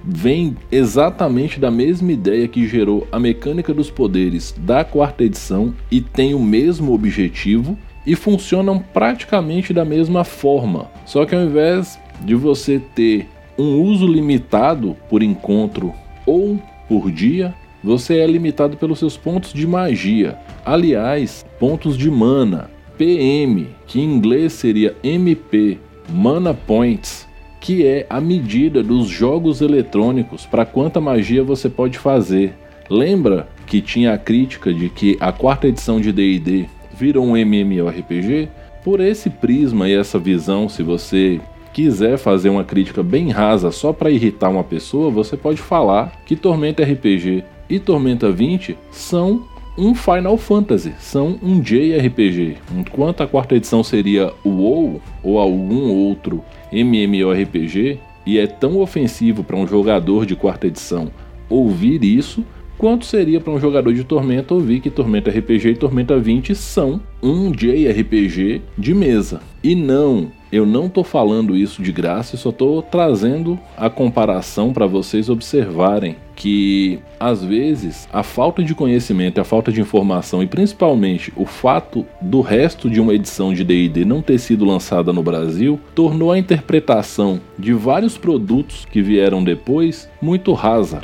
vêm 0.04 0.56
exatamente 0.72 1.60
da 1.60 1.70
mesma 1.70 2.12
ideia 2.12 2.48
que 2.48 2.66
gerou 2.66 3.06
a 3.12 3.18
mecânica 3.18 3.72
dos 3.72 3.90
poderes 3.90 4.54
da 4.58 4.84
quarta 4.84 5.24
edição 5.24 5.74
e 5.90 6.00
tem 6.00 6.34
o 6.34 6.40
mesmo 6.40 6.92
objetivo 6.92 7.78
e 8.06 8.16
funcionam 8.16 8.78
praticamente 8.78 9.72
da 9.72 9.84
mesma 9.84 10.24
forma. 10.24 10.90
Só 11.04 11.24
que 11.26 11.34
ao 11.34 11.42
invés 11.42 11.98
de 12.24 12.34
você 12.34 12.80
ter 12.94 13.28
um 13.58 13.82
uso 13.82 14.06
limitado 14.06 14.96
por 15.08 15.22
encontro 15.22 15.92
ou 16.26 16.60
por 16.88 17.10
dia, 17.10 17.54
você 17.82 18.18
é 18.18 18.26
limitado 18.26 18.76
pelos 18.76 18.98
seus 18.98 19.16
pontos 19.16 19.52
de 19.52 19.66
magia. 19.66 20.38
Aliás, 20.64 21.46
pontos 21.58 21.96
de 21.96 22.10
mana, 22.10 22.70
PM, 22.98 23.68
que 23.86 24.00
em 24.00 24.04
inglês 24.04 24.52
seria 24.52 24.94
MP, 25.02 25.78
Mana 26.08 26.52
Points, 26.52 27.26
que 27.60 27.86
é 27.86 28.06
a 28.08 28.20
medida 28.20 28.82
dos 28.82 29.06
jogos 29.06 29.60
eletrônicos 29.60 30.46
para 30.46 30.66
quanta 30.66 31.00
magia 31.00 31.44
você 31.44 31.68
pode 31.68 31.98
fazer. 31.98 32.54
Lembra 32.88 33.48
que 33.66 33.80
tinha 33.80 34.12
a 34.12 34.18
crítica 34.18 34.72
de 34.74 34.88
que 34.88 35.16
a 35.20 35.30
quarta 35.30 35.68
edição 35.68 36.00
de 36.00 36.12
D&D 36.12 36.66
virou 36.92 37.24
um 37.24 37.36
MMORPG? 37.36 38.48
Por 38.82 38.98
esse 39.00 39.28
prisma 39.28 39.88
e 39.88 39.94
essa 39.94 40.18
visão, 40.18 40.68
se 40.68 40.82
você 40.82 41.40
quiser 41.72 42.18
fazer 42.18 42.48
uma 42.48 42.64
crítica 42.64 43.02
bem 43.02 43.30
rasa 43.30 43.70
só 43.70 43.92
para 43.92 44.10
irritar 44.10 44.48
uma 44.48 44.64
pessoa, 44.64 45.10
você 45.10 45.36
pode 45.36 45.60
falar 45.60 46.20
que 46.26 46.36
Tormenta 46.36 46.82
RPG 46.82 47.44
e 47.68 47.78
Tormenta 47.78 48.30
20 48.30 48.76
são 48.90 49.44
um 49.78 49.94
Final 49.94 50.36
Fantasy, 50.36 50.92
são 50.98 51.38
um 51.42 51.60
JRPG. 51.60 52.58
Enquanto 52.76 53.22
a 53.22 53.26
quarta 53.26 53.54
edição 53.54 53.82
seria 53.82 54.32
o 54.44 54.50
WoW 54.50 55.00
ou 55.22 55.38
algum 55.38 55.90
outro 55.90 56.44
MMORPG, 56.72 57.98
e 58.26 58.38
é 58.38 58.46
tão 58.46 58.78
ofensivo 58.78 59.42
para 59.42 59.56
um 59.56 59.66
jogador 59.66 60.26
de 60.26 60.36
quarta 60.36 60.66
edição 60.66 61.10
ouvir 61.48 62.04
isso, 62.04 62.44
quanto 62.78 63.04
seria 63.04 63.40
para 63.40 63.52
um 63.52 63.58
jogador 63.58 63.92
de 63.92 64.04
Tormenta 64.04 64.54
ouvir 64.54 64.80
que 64.80 64.90
Tormenta 64.90 65.30
RPG 65.30 65.70
e 65.70 65.76
Tormenta 65.76 66.18
20 66.18 66.54
são 66.54 67.00
um 67.22 67.50
JRPG 67.50 68.62
de 68.76 68.94
mesa. 68.94 69.40
E 69.62 69.74
não 69.74 70.30
eu 70.52 70.66
não 70.66 70.86
estou 70.86 71.04
falando 71.04 71.56
isso 71.56 71.82
de 71.82 71.92
graça, 71.92 72.34
eu 72.34 72.38
só 72.38 72.50
estou 72.50 72.82
trazendo 72.82 73.58
a 73.76 73.88
comparação 73.88 74.72
para 74.72 74.86
vocês 74.86 75.28
observarem 75.28 76.16
que 76.34 76.98
às 77.18 77.44
vezes 77.44 78.08
a 78.12 78.22
falta 78.22 78.62
de 78.62 78.74
conhecimento, 78.74 79.40
a 79.40 79.44
falta 79.44 79.70
de 79.70 79.80
informação 79.80 80.42
e 80.42 80.46
principalmente 80.46 81.32
o 81.36 81.44
fato 81.44 82.06
do 82.20 82.40
resto 82.40 82.88
de 82.88 83.00
uma 83.00 83.14
edição 83.14 83.52
de 83.52 83.62
D&D 83.62 84.04
não 84.04 84.22
ter 84.22 84.38
sido 84.38 84.64
lançada 84.64 85.12
no 85.12 85.22
Brasil 85.22 85.78
tornou 85.94 86.32
a 86.32 86.38
interpretação 86.38 87.40
de 87.58 87.72
vários 87.72 88.16
produtos 88.16 88.86
que 88.86 89.02
vieram 89.02 89.44
depois 89.44 90.08
muito 90.22 90.52
rasa. 90.54 91.00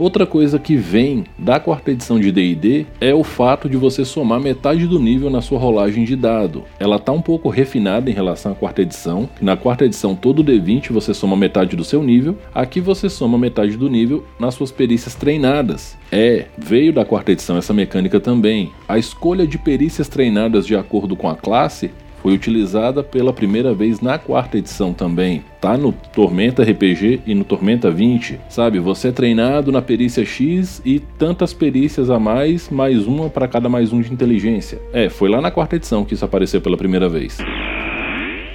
Outra 0.00 0.24
coisa 0.24 0.58
que 0.58 0.76
vem 0.76 1.24
da 1.38 1.60
quarta 1.60 1.90
edição 1.90 2.18
de 2.18 2.32
D&D 2.32 2.86
é 3.02 3.12
o 3.14 3.22
fato 3.22 3.68
de 3.68 3.76
você 3.76 4.02
somar 4.02 4.40
metade 4.40 4.86
do 4.86 4.98
nível 4.98 5.28
na 5.28 5.42
sua 5.42 5.58
rolagem 5.58 6.04
de 6.04 6.16
dado. 6.16 6.64
Ela 6.78 6.96
está 6.96 7.12
um 7.12 7.20
pouco 7.20 7.50
refinada 7.50 8.08
em 8.08 8.14
relação 8.14 8.52
à 8.52 8.54
quarta 8.54 8.80
edição. 8.80 9.28
Na 9.42 9.58
quarta 9.58 9.84
edição, 9.84 10.16
todo 10.16 10.42
D20 10.42 10.90
você 10.90 11.12
soma 11.12 11.36
metade 11.36 11.76
do 11.76 11.84
seu 11.84 12.02
nível. 12.02 12.38
Aqui 12.54 12.80
você 12.80 13.10
soma 13.10 13.36
metade 13.36 13.76
do 13.76 13.90
nível 13.90 14.24
nas 14.38 14.54
suas 14.54 14.72
perícias 14.72 15.14
treinadas. 15.14 15.98
É, 16.10 16.46
veio 16.56 16.94
da 16.94 17.04
quarta 17.04 17.32
edição 17.32 17.58
essa 17.58 17.74
mecânica 17.74 18.18
também. 18.18 18.72
A 18.88 18.96
escolha 18.96 19.46
de 19.46 19.58
perícias 19.58 20.08
treinadas 20.08 20.66
de 20.66 20.74
acordo 20.74 21.14
com 21.14 21.28
a 21.28 21.36
classe 21.36 21.90
foi 22.22 22.34
utilizada 22.34 23.02
pela 23.02 23.32
primeira 23.32 23.72
vez 23.74 24.00
na 24.00 24.18
quarta 24.18 24.58
edição 24.58 24.92
também. 24.92 25.42
Tá 25.60 25.76
no 25.76 25.92
Tormenta 25.92 26.62
RPG 26.62 27.22
e 27.26 27.34
no 27.34 27.44
Tormenta 27.44 27.90
20, 27.90 28.40
sabe? 28.48 28.78
Você 28.78 29.08
é 29.08 29.12
treinado 29.12 29.72
na 29.72 29.82
perícia 29.82 30.24
X 30.24 30.80
e 30.84 31.00
tantas 31.00 31.52
perícias 31.52 32.10
a 32.10 32.18
mais, 32.18 32.70
mais 32.70 33.06
uma 33.06 33.28
para 33.28 33.48
cada 33.48 33.68
mais 33.68 33.92
um 33.92 34.00
de 34.00 34.12
inteligência. 34.12 34.80
É, 34.92 35.08
foi 35.08 35.28
lá 35.28 35.40
na 35.40 35.50
quarta 35.50 35.76
edição 35.76 36.04
que 36.04 36.14
isso 36.14 36.24
apareceu 36.24 36.60
pela 36.60 36.76
primeira 36.76 37.08
vez. 37.08 37.38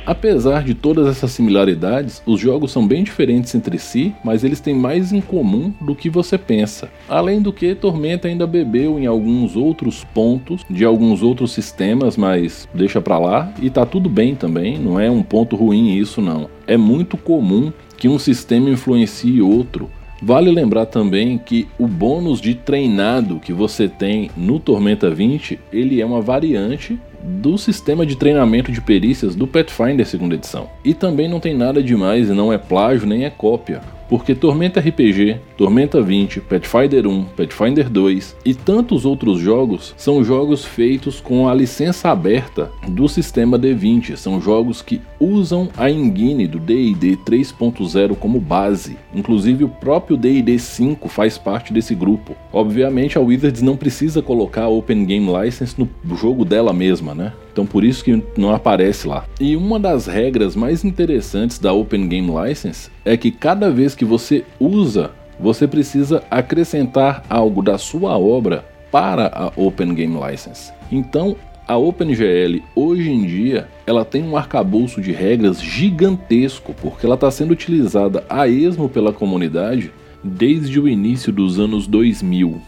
Apesar 0.06 0.63
de 0.63 0.76
todas 0.76 1.08
essas 1.08 1.32
similaridades, 1.32 2.22
os 2.28 2.39
jogos 2.39 2.72
são 2.72 2.86
bem 2.88 3.04
diferentes 3.04 3.56
entre 3.56 3.80
si, 3.80 4.13
mas 4.24 4.44
eles 4.44 4.60
têm 4.60 4.76
mais 4.76 5.12
em 5.12 5.20
comum 5.20 5.74
do 5.82 5.96
que 5.96 6.10
você 6.10 6.38
pensa. 6.38 6.89
Além 7.10 7.41
do 7.41 7.52
que, 7.52 7.74
Tormenta 7.74 8.28
ainda 8.28 8.46
bebeu 8.46 9.00
em 9.00 9.08
alguns 9.08 9.56
outros 9.56 10.04
pontos 10.04 10.62
de 10.70 10.86
alguns 10.86 11.24
outros 11.24 11.52
sistemas, 11.54 12.15
mas 12.15 12.70
deixa 12.74 13.02
pra 13.02 13.18
lá 13.18 13.52
e 13.60 13.70
tá 13.70 13.84
tudo 13.86 14.08
bem 14.08 14.36
também, 14.36 14.78
não 14.78 15.00
é 15.00 15.10
um 15.10 15.24
ponto 15.24 15.56
ruim 15.56 15.98
isso 15.98 16.22
não. 16.22 16.48
É 16.68 16.78
muito 16.78 17.18
comum 17.18 17.74
que 17.98 18.08
um 18.08 18.20
sistema 18.20 18.70
influencie 18.70 19.41
outro. 19.41 19.89
Vale 20.22 20.50
lembrar 20.50 20.86
também 20.86 21.38
que 21.38 21.68
o 21.78 21.88
bônus 21.88 22.39
de 22.39 22.56
treinado 22.56 23.39
que 23.39 23.52
você 23.52 23.88
tem 23.88 24.30
no 24.38 24.60
Tormenta 24.60 25.10
20, 25.10 25.60
ele 25.74 26.00
é 26.00 26.06
uma 26.06 26.22
variante 26.22 26.98
do 27.26 27.58
sistema 27.58 28.06
de 28.06 28.16
treinamento 28.16 28.72
de 28.72 28.80
perícias 28.80 29.36
do 29.36 29.48
Pathfinder 29.48 30.06
segunda 30.06 30.36
edição. 30.36 30.70
E 30.84 30.94
também 30.94 31.28
não 31.28 31.40
tem 31.40 31.56
nada 31.56 31.82
demais 31.82 32.30
e 32.30 32.34
não 32.34 32.54
é 32.54 32.58
plágio 32.58 33.08
nem 33.08 33.26
é 33.26 33.30
cópia 33.30 33.82
porque 34.10 34.36
Tormenta 34.36 34.80
RPG, 34.80 35.39
Tormenta 35.58 36.02
20, 36.02 36.41
Pathfinder 36.41 37.08
1, 37.08 37.24
Pathfinder 37.36 37.89
2 37.89 38.38
e 38.46 38.54
tantos 38.54 39.06
outros 39.06 39.39
jogos 39.39 39.94
são 39.98 40.24
jogos 40.24 40.63
feitos 40.63 41.20
com 41.20 41.48
a 41.48 41.54
licença 41.54 42.10
aberta 42.10 42.72
do 42.88 43.08
sistema 43.08 43.58
D20. 43.58 44.15
São 44.15 44.39
jogos 44.39 44.82
que 44.82 45.02
usam 45.20 45.70
a 45.78 45.89
engine 45.89 46.48
do 46.48 46.60
D&D 46.60 47.18
3.0 47.26 48.15
como 48.15 48.39
base. 48.39 48.98
Inclusive 49.13 49.63
o 49.63 49.70
próprio 49.70 50.18
D&D 50.18 50.60
5 50.60 51.08
faz 51.10 51.38
parte 51.38 51.74
desse 51.74 51.96
grupo. 51.96 52.36
Obviamente 52.52 53.18
a 53.18 53.22
Wizards 53.22 53.62
não 53.62 53.76
precisa 53.76 54.22
colocar 54.22 54.63
a 54.63 54.70
Open 54.70 55.06
Game 55.06 55.30
License 55.41 55.76
no 55.80 55.89
jogo 56.15 56.46
dela 56.46 56.74
mesma, 56.74 57.13
né? 57.15 57.34
Então 57.56 57.65
por 57.65 57.86
isso 57.86 58.04
que 58.04 58.22
não 58.36 58.54
aparece 58.54 59.08
lá. 59.08 59.24
E 59.39 59.56
uma 59.56 59.80
das 59.80 60.08
regras 60.08 60.58
mais 60.58 60.84
interessantes 60.84 61.58
da 61.58 61.72
Open 61.72 62.06
Game 62.06 62.30
License 62.30 62.91
é 63.06 63.15
que 63.15 63.32
cada 63.32 63.72
vez 63.72 63.96
que 63.96 64.04
você 64.04 64.44
usa, 64.60 65.12
você 65.39 65.65
precisa 65.65 66.22
acrescentar 66.30 67.24
algo 67.30 67.62
da 67.62 67.78
sua 67.78 68.18
obra 68.18 68.65
para 68.91 69.28
a 69.34 69.54
Open 69.56 69.94
Game 69.94 70.20
License. 70.20 70.74
Então, 70.91 71.38
a 71.65 71.78
OpenGL 71.78 72.62
hoje 72.76 73.10
em 73.10 73.26
dia 73.26 73.70
ela 73.88 74.04
tem 74.04 74.22
um 74.22 74.36
arcabouço 74.36 75.00
de 75.00 75.13
regras 75.13 75.62
gigantesco 75.62 76.76
porque 76.82 77.06
ela 77.06 77.15
está 77.15 77.32
sendo 77.32 77.52
utilizada 77.52 78.26
a 78.30 78.50
esmo 78.50 78.89
pela 78.89 79.13
comunidade 79.13 79.94
desde 80.22 80.78
o 80.78 80.89
início 80.89 81.32
dos 81.32 81.58
anos 81.58 81.88
2000. 81.88 82.62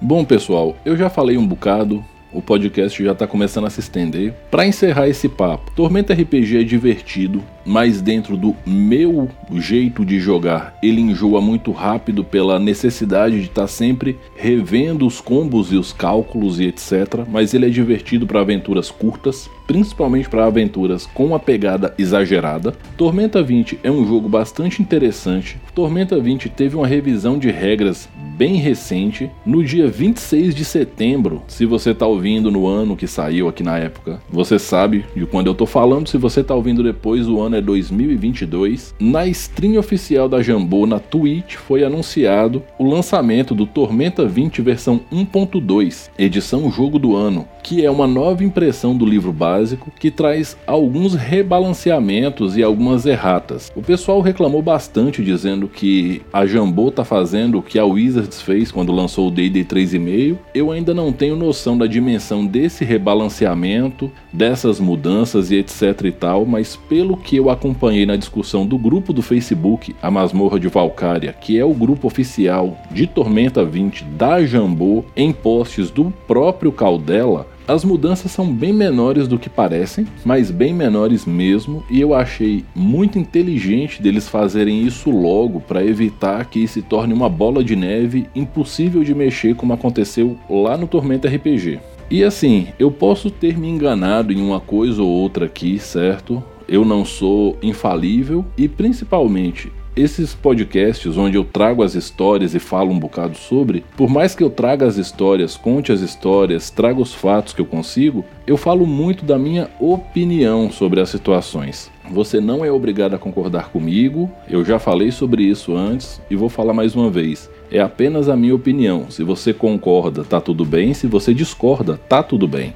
Bom 0.00 0.24
pessoal, 0.24 0.76
eu 0.84 0.96
já 0.96 1.10
falei 1.10 1.36
um 1.36 1.46
bocado, 1.46 2.04
o 2.32 2.40
podcast 2.40 3.02
já 3.02 3.12
está 3.12 3.26
começando 3.26 3.66
a 3.66 3.70
se 3.70 3.80
estender. 3.80 4.34
Para 4.50 4.66
encerrar 4.66 5.08
esse 5.08 5.28
papo, 5.28 5.70
Tormenta 5.72 6.14
RPG 6.14 6.58
é 6.58 6.62
divertido, 6.62 7.42
mas 7.64 8.00
dentro 8.00 8.36
do 8.36 8.56
meu 8.66 9.28
jeito 9.52 10.04
de 10.04 10.18
jogar, 10.18 10.76
ele 10.82 11.00
enjoa 11.00 11.40
muito 11.40 11.70
rápido 11.72 12.24
pela 12.24 12.58
necessidade 12.58 13.40
de 13.40 13.46
estar 13.46 13.62
tá 13.62 13.68
sempre 13.68 14.18
revendo 14.36 15.06
os 15.06 15.20
combos 15.20 15.72
e 15.72 15.76
os 15.76 15.92
cálculos 15.92 16.58
e 16.58 16.64
etc. 16.66 17.24
Mas 17.30 17.54
ele 17.54 17.66
é 17.66 17.70
divertido 17.70 18.26
para 18.26 18.40
aventuras 18.40 18.90
curtas, 18.90 19.50
principalmente 19.66 20.28
para 20.28 20.46
aventuras 20.46 21.06
com 21.06 21.26
uma 21.26 21.38
pegada 21.38 21.94
exagerada. 21.98 22.72
Tormenta 22.96 23.42
20 23.42 23.80
é 23.82 23.90
um 23.90 24.06
jogo 24.06 24.28
bastante 24.28 24.82
interessante. 24.82 25.58
Tormenta 25.74 26.18
20 26.18 26.48
teve 26.48 26.76
uma 26.76 26.86
revisão 26.86 27.38
de 27.38 27.50
regras 27.50 28.08
bem 28.36 28.56
recente, 28.56 29.30
no 29.44 29.62
dia 29.62 29.86
26 29.86 30.54
de 30.54 30.64
setembro. 30.64 31.42
Se 31.46 31.66
você 31.66 31.90
está 31.90 32.06
ouvindo 32.06 32.50
no 32.50 32.66
ano 32.66 32.96
que 32.96 33.06
saiu 33.06 33.48
aqui 33.48 33.62
na 33.62 33.78
época, 33.78 34.20
você 34.28 34.58
sabe 34.58 35.04
de 35.14 35.26
quando 35.26 35.46
eu 35.46 35.52
estou 35.52 35.66
falando. 35.66 36.08
Se 36.08 36.16
você 36.16 36.40
está 36.40 36.54
ouvindo 36.54 36.82
depois, 36.82 37.28
o 37.28 37.40
ano 37.40 37.56
é 37.56 37.60
2022. 37.60 38.94
Na 38.98 39.26
stream 39.26 39.78
oficial 39.78 40.28
da 40.28 40.42
Jambô, 40.42 40.86
na 40.86 40.98
Twitch, 40.98 41.54
foi 41.54 41.84
anunciado 41.84 42.62
o 42.78 42.88
lançamento 42.88 43.54
do 43.54 43.66
Tormenta 43.66 44.26
20 44.26 44.62
versão 44.62 45.00
1.2, 45.12 46.10
edição 46.18 46.70
jogo 46.70 46.98
do 46.98 47.14
ano, 47.14 47.46
que 47.62 47.84
é 47.84 47.90
uma 47.90 48.06
nova 48.06 48.44
impressão 48.44 48.96
do 48.96 49.06
livro 49.06 49.32
básico 49.32 49.90
que 49.98 50.10
traz 50.10 50.56
alguns 50.66 51.14
rebalanceamentos 51.14 52.56
e 52.56 52.62
algumas 52.62 53.06
erratas. 53.06 53.72
O 53.74 53.82
pessoal 53.82 54.20
reclamou 54.20 54.62
bastante 54.62 55.22
dizendo 55.22 55.68
que 55.68 56.22
a 56.32 56.44
Jambô 56.44 56.88
está 56.88 57.04
fazendo 57.04 57.58
o 57.58 57.62
que 57.62 57.78
a 57.78 57.84
Wizards 57.84 58.42
fez 58.42 58.72
quando 58.72 58.92
lançou 58.92 59.28
o 59.28 59.30
D&D 59.30 59.64
3.5. 59.64 60.38
Eu 60.54 60.70
ainda 60.70 60.92
não 60.92 61.12
tenho 61.12 61.36
noção 61.36 61.76
da 61.78 61.86
dimensão 61.86 62.44
desse 62.44 62.84
rebalanceamento, 62.84 64.10
dessas 64.32 64.80
mudanças 64.80 65.50
e 65.50 65.56
etc 65.56 66.02
e 66.04 66.12
tal, 66.12 66.44
mas 66.44 66.76
pelo 66.76 67.16
que 67.16 67.36
eu 67.36 67.50
acompanhei 67.50 68.06
na 68.06 68.16
discussão 68.16 68.66
do 68.66 68.76
grupo 68.76 69.12
do 69.12 69.22
Facebook, 69.22 69.94
a 70.02 70.10
Masmorra 70.10 70.58
de 70.58 70.68
Valkyria, 70.68 71.32
que 71.32 71.58
é 71.58 71.64
o 71.64 71.74
grupo 71.74 72.06
oficial 72.06 72.76
de 72.90 73.06
Tormenta 73.06 73.64
20 73.64 74.04
da 74.04 74.44
Jambô, 74.44 75.04
em 75.16 75.32
posts 75.32 75.90
do 75.90 76.12
próprio 76.26 76.72
Caldela, 76.72 77.46
As 77.72 77.86
mudanças 77.86 78.30
são 78.30 78.52
bem 78.52 78.70
menores 78.70 79.26
do 79.26 79.38
que 79.38 79.48
parecem, 79.48 80.06
mas 80.26 80.50
bem 80.50 80.74
menores 80.74 81.24
mesmo, 81.24 81.82
e 81.88 82.02
eu 82.02 82.12
achei 82.12 82.66
muito 82.74 83.18
inteligente 83.18 84.02
deles 84.02 84.28
fazerem 84.28 84.82
isso 84.82 85.10
logo 85.10 85.58
para 85.58 85.82
evitar 85.82 86.44
que 86.44 86.68
se 86.68 86.82
torne 86.82 87.14
uma 87.14 87.30
bola 87.30 87.64
de 87.64 87.74
neve 87.74 88.26
impossível 88.34 89.02
de 89.02 89.14
mexer 89.14 89.56
como 89.56 89.72
aconteceu 89.72 90.36
lá 90.50 90.76
no 90.76 90.86
Tormenta 90.86 91.28
RPG. 91.28 91.80
E 92.10 92.22
assim, 92.22 92.66
eu 92.78 92.90
posso 92.90 93.30
ter 93.30 93.56
me 93.56 93.70
enganado 93.70 94.34
em 94.34 94.42
uma 94.42 94.60
coisa 94.60 95.02
ou 95.02 95.08
outra 95.08 95.46
aqui, 95.46 95.78
certo? 95.78 96.44
Eu 96.68 96.84
não 96.84 97.06
sou 97.06 97.56
infalível 97.62 98.44
e 98.54 98.68
principalmente 98.68 99.72
esses 99.94 100.34
podcasts 100.34 101.16
onde 101.16 101.36
eu 101.36 101.44
trago 101.44 101.82
as 101.82 101.94
histórias 101.94 102.54
e 102.54 102.58
falo 102.58 102.90
um 102.90 102.98
bocado 102.98 103.36
sobre, 103.36 103.84
por 103.96 104.08
mais 104.08 104.34
que 104.34 104.42
eu 104.42 104.50
traga 104.50 104.86
as 104.86 104.96
histórias, 104.96 105.56
conte 105.56 105.92
as 105.92 106.00
histórias, 106.00 106.70
traga 106.70 107.00
os 107.00 107.12
fatos 107.12 107.52
que 107.52 107.60
eu 107.60 107.66
consigo, 107.66 108.24
eu 108.46 108.56
falo 108.56 108.86
muito 108.86 109.24
da 109.24 109.38
minha 109.38 109.68
opinião 109.78 110.70
sobre 110.70 111.00
as 111.00 111.10
situações. 111.10 111.90
Você 112.10 112.40
não 112.40 112.64
é 112.64 112.70
obrigado 112.70 113.14
a 113.14 113.18
concordar 113.18 113.70
comigo, 113.70 114.30
eu 114.48 114.64
já 114.64 114.78
falei 114.78 115.10
sobre 115.10 115.44
isso 115.44 115.76
antes 115.76 116.20
e 116.30 116.36
vou 116.36 116.48
falar 116.48 116.74
mais 116.74 116.94
uma 116.94 117.10
vez. 117.10 117.50
É 117.70 117.80
apenas 117.80 118.28
a 118.28 118.36
minha 118.36 118.54
opinião. 118.54 119.10
Se 119.10 119.22
você 119.22 119.52
concorda, 119.52 120.24
tá 120.24 120.40
tudo 120.40 120.64
bem, 120.64 120.92
se 120.92 121.06
você 121.06 121.32
discorda, 121.32 121.98
tá 122.08 122.22
tudo 122.22 122.46
bem. 122.46 122.74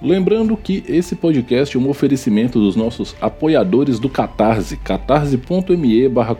Lembrando 0.00 0.56
que 0.56 0.84
esse 0.86 1.16
podcast 1.16 1.74
é 1.74 1.80
um 1.80 1.88
oferecimento 1.88 2.60
dos 2.60 2.76
nossos 2.76 3.16
apoiadores 3.20 3.98
do 3.98 4.10
Catarse, 4.10 4.76
catarse.me 4.76 6.08
barra 6.08 6.36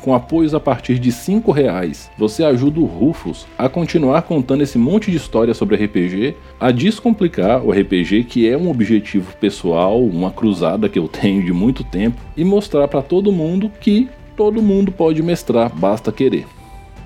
com 0.00 0.14
apoios 0.14 0.54
a 0.54 0.60
partir 0.60 0.98
de 0.98 1.10
R$ 1.10 1.42
reais. 1.52 2.10
Você 2.16 2.42
ajuda 2.42 2.80
o 2.80 2.86
Rufus 2.86 3.46
a 3.58 3.68
continuar 3.68 4.22
contando 4.22 4.62
esse 4.62 4.78
monte 4.78 5.10
de 5.10 5.18
história 5.18 5.52
sobre 5.52 5.76
RPG, 5.76 6.34
a 6.58 6.70
descomplicar 6.70 7.62
o 7.62 7.70
RPG, 7.70 8.24
que 8.24 8.48
é 8.48 8.56
um 8.56 8.70
objetivo 8.70 9.36
pessoal, 9.36 10.02
uma 10.02 10.30
cruzada 10.30 10.88
que 10.88 10.98
eu 10.98 11.06
tenho 11.06 11.44
de 11.44 11.52
muito 11.52 11.84
tempo, 11.84 12.20
e 12.34 12.44
mostrar 12.44 12.88
para 12.88 13.02
todo 13.02 13.30
mundo 13.30 13.70
que 13.80 14.08
todo 14.36 14.62
mundo 14.62 14.90
pode 14.90 15.22
mestrar, 15.22 15.70
basta 15.74 16.10
querer. 16.10 16.46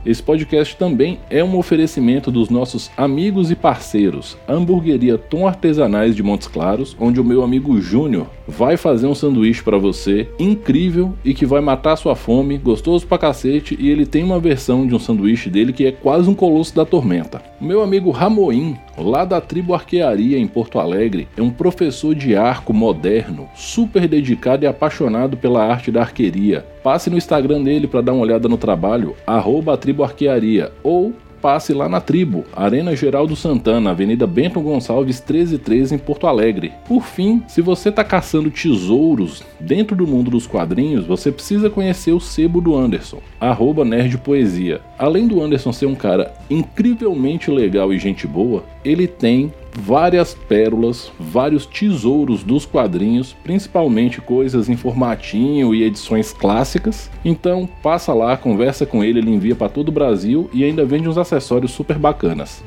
Esse 0.09 0.23
podcast 0.23 0.75
também 0.75 1.21
é 1.29 1.45
um 1.45 1.59
oferecimento 1.59 2.31
dos 2.31 2.49
nossos 2.49 2.91
amigos 2.97 3.51
e 3.51 3.55
parceiros, 3.55 4.39
a 4.49 4.55
Hamburgueria 4.55 5.19
Tom 5.19 5.47
Artesanais 5.47 6.17
de 6.17 6.23
Montes 6.23 6.49
Claros, 6.49 6.97
onde 6.99 7.21
o 7.21 7.25
meu 7.25 7.43
amigo 7.43 7.79
Júnior 7.79 8.27
vai 8.47 8.79
fazer 8.79 9.07
um 9.07 9.15
sanduíche 9.15 9.63
para 9.63 9.77
você 9.77 10.27
incrível 10.39 11.13
e 11.23 11.35
que 11.35 11.45
vai 11.45 11.61
matar 11.61 11.95
sua 11.97 12.17
fome, 12.17 12.57
gostoso 12.57 13.07
pra 13.07 13.19
cacete, 13.19 13.77
e 13.79 13.91
ele 13.91 14.07
tem 14.07 14.25
uma 14.25 14.41
versão 14.41 14.87
de 14.87 14.95
um 14.95 14.99
sanduíche 14.99 15.51
dele 15.51 15.75
que 15.75 15.85
é 15.85 15.93
quase 15.93 16.27
um 16.27 16.35
colosso 16.35 16.75
da 16.75 16.87
tormenta. 16.87 17.43
Meu 17.61 17.83
amigo 17.83 18.11
Ramoim, 18.11 18.79
lá 19.01 19.25
da 19.25 19.41
tribo 19.41 19.75
Arquearia 19.75 20.39
em 20.39 20.47
Porto 20.47 20.79
Alegre, 20.79 21.29
é 21.37 21.43
um 21.43 21.51
professor 21.51 22.15
de 22.15 22.37
arco 22.37 22.73
moderno, 22.73 23.49
super 23.55 24.07
dedicado 24.09 24.65
e 24.65 24.67
apaixonado 24.67 25.37
pela 25.37 25.65
arte 25.65 25.91
da 25.91 26.01
arqueria. 26.01 26.67
Passe 26.83 27.11
no 27.11 27.17
Instagram 27.17 27.63
dele 27.63 27.87
para 27.87 28.01
dar 28.01 28.13
uma 28.13 28.23
olhada 28.23 28.49
no 28.49 28.57
trabalho, 28.57 29.15
arroba 29.27 29.77
tribo 29.77 30.03
arquearia, 30.03 30.73
ou 30.83 31.13
passe 31.41 31.73
lá 31.73 31.89
na 31.89 32.01
tribo, 32.01 32.45
Arena 32.55 32.95
Geraldo 32.95 33.35
Santana, 33.37 33.91
Avenida 33.91 34.27
Bento 34.27 34.61
Gonçalves 34.61 35.21
1313 35.21 35.95
em 35.95 35.99
Porto 35.99 36.27
Alegre. 36.27 36.73
Por 36.87 37.05
fim, 37.05 37.43
se 37.47 37.61
você 37.61 37.89
está 37.89 38.05
caçando 38.05 38.51
tesouros 38.51 39.43
dentro 39.61 39.97
do 39.97 40.07
mundo 40.07 40.31
dos 40.31 40.47
quadrinhos, 40.47 41.07
você 41.07 41.31
precisa 41.31 41.71
conhecer 41.71 42.13
o 42.13 42.21
sebo 42.21 42.61
do 42.61 42.77
Anderson, 42.77 43.21
arroba 43.41 43.85
Nerd 43.85 44.19
Poesia. 44.19 44.81
Além 44.99 45.27
do 45.27 45.43
Anderson 45.43 45.73
ser 45.73 45.87
um 45.87 45.95
cara 45.95 46.33
incrivelmente 46.51 47.51
legal 47.51 47.93
e 47.93 47.99
gente 47.99 48.27
boa, 48.27 48.65
ele 48.85 49.07
tem 49.07 49.53
várias 49.79 50.35
pérolas, 50.35 51.11
vários 51.19 51.65
tesouros 51.65 52.43
dos 52.43 52.67
quadrinhos, 52.67 53.35
principalmente 53.45 54.21
coisas 54.21 54.69
em 54.69 54.77
formatinho 54.77 55.75
e 55.75 55.83
edições 55.83 56.33
clássicas. 56.33 57.11
Então 57.25 57.69
passa 57.83 58.13
lá, 58.13 58.37
conversa 58.37 58.85
com 58.85 59.03
ele, 59.05 59.21
ele 59.21 59.31
envia 59.31 59.55
para 59.55 59.69
todo 59.69 59.89
o 59.89 59.93
Brasil 59.93 60.51
e 60.53 60.65
ainda 60.65 60.85
vende 60.85 61.09
uns 61.09 61.19
acessórios 61.19 61.71
super 61.71 61.99
bacanas. 61.99 62.63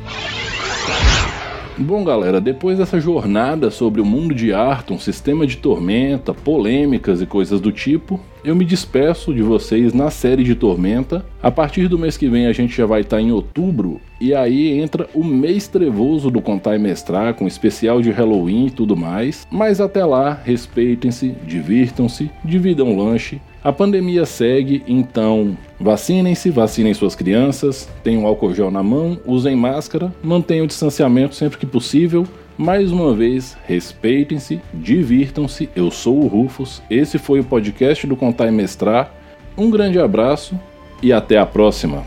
Bom, 1.78 2.04
galera, 2.04 2.40
depois 2.40 2.78
dessa 2.78 3.00
jornada 3.00 3.72
sobre 3.72 4.02
o 4.02 4.06
mundo 4.06 4.36
de 4.36 4.54
Arton, 4.54 5.00
sistema 5.00 5.48
de 5.48 5.58
tormenta, 5.58 6.34
polêmicas 6.34 7.22
e 7.22 7.26
coisas 7.26 7.60
do 7.60 7.72
tipo, 7.72 8.20
eu 8.44 8.56
me 8.56 8.66
despeço 8.66 9.34
de 9.34 9.42
vocês 9.42 9.94
na 9.94 10.10
série 10.10 10.44
de 10.44 10.56
Tormenta. 10.56 11.24
A 11.42 11.52
partir 11.52 11.88
do 11.88 12.00
mês 12.00 12.18
que 12.18 12.28
vem 12.28 12.48
a 12.48 12.54
gente 12.54 12.76
já 12.76 12.86
vai 12.86 13.02
estar 13.02 13.22
em 13.22 13.32
outubro 13.32 14.02
e 14.20 14.34
aí 14.34 14.80
entra 14.80 15.10
o 15.14 15.24
mês 15.24 15.68
trevoso 15.68 16.30
do 16.30 16.42
Contar 16.42 16.76
e 16.76 16.80
Mestrar 16.80 17.34
com 17.34 17.48
especial 17.48 18.02
de 18.02 18.12
Halloween 18.12 18.68
e 18.68 18.72
tudo 18.72 18.96
mais. 18.96 19.48
Mas 19.52 19.82
até 19.82 20.06
lá, 20.06 20.40
respeitem-se, 20.44 21.36
divirtam-se, 21.46 22.30
dividam 22.44 22.96
lanche. 22.96 23.42
A 23.64 23.72
pandemia 23.72 24.26
segue, 24.26 24.84
então 24.88 25.56
vacinem-se, 25.80 26.50
vacinem 26.50 26.96
suas 26.96 27.14
crianças, 27.14 27.88
tenham 28.04 28.26
álcool 28.26 28.56
gel 28.56 28.72
na 28.72 28.82
mão, 28.82 29.20
usem 29.24 29.56
máscara, 29.56 30.12
mantenham 30.24 30.66
o 30.66 30.68
distanciamento 30.68 31.36
sempre 31.36 31.60
que 31.60 31.66
possível. 31.66 32.26
Mais 32.62 32.92
uma 32.92 33.12
vez, 33.12 33.58
respeitem-se, 33.66 34.62
divirtam-se. 34.72 35.68
Eu 35.76 35.90
sou 35.90 36.20
o 36.24 36.28
Rufus, 36.28 36.80
esse 36.92 37.18
foi 37.18 37.40
o 37.40 37.44
podcast 37.44 38.06
do 38.06 38.16
Contar 38.16 38.50
e 38.50 38.52
Mestrar. 38.52 39.12
Um 39.58 39.72
grande 39.72 39.98
abraço 39.98 40.54
e 41.02 41.12
até 41.12 41.40
a 41.40 41.46
próxima. 41.48 42.04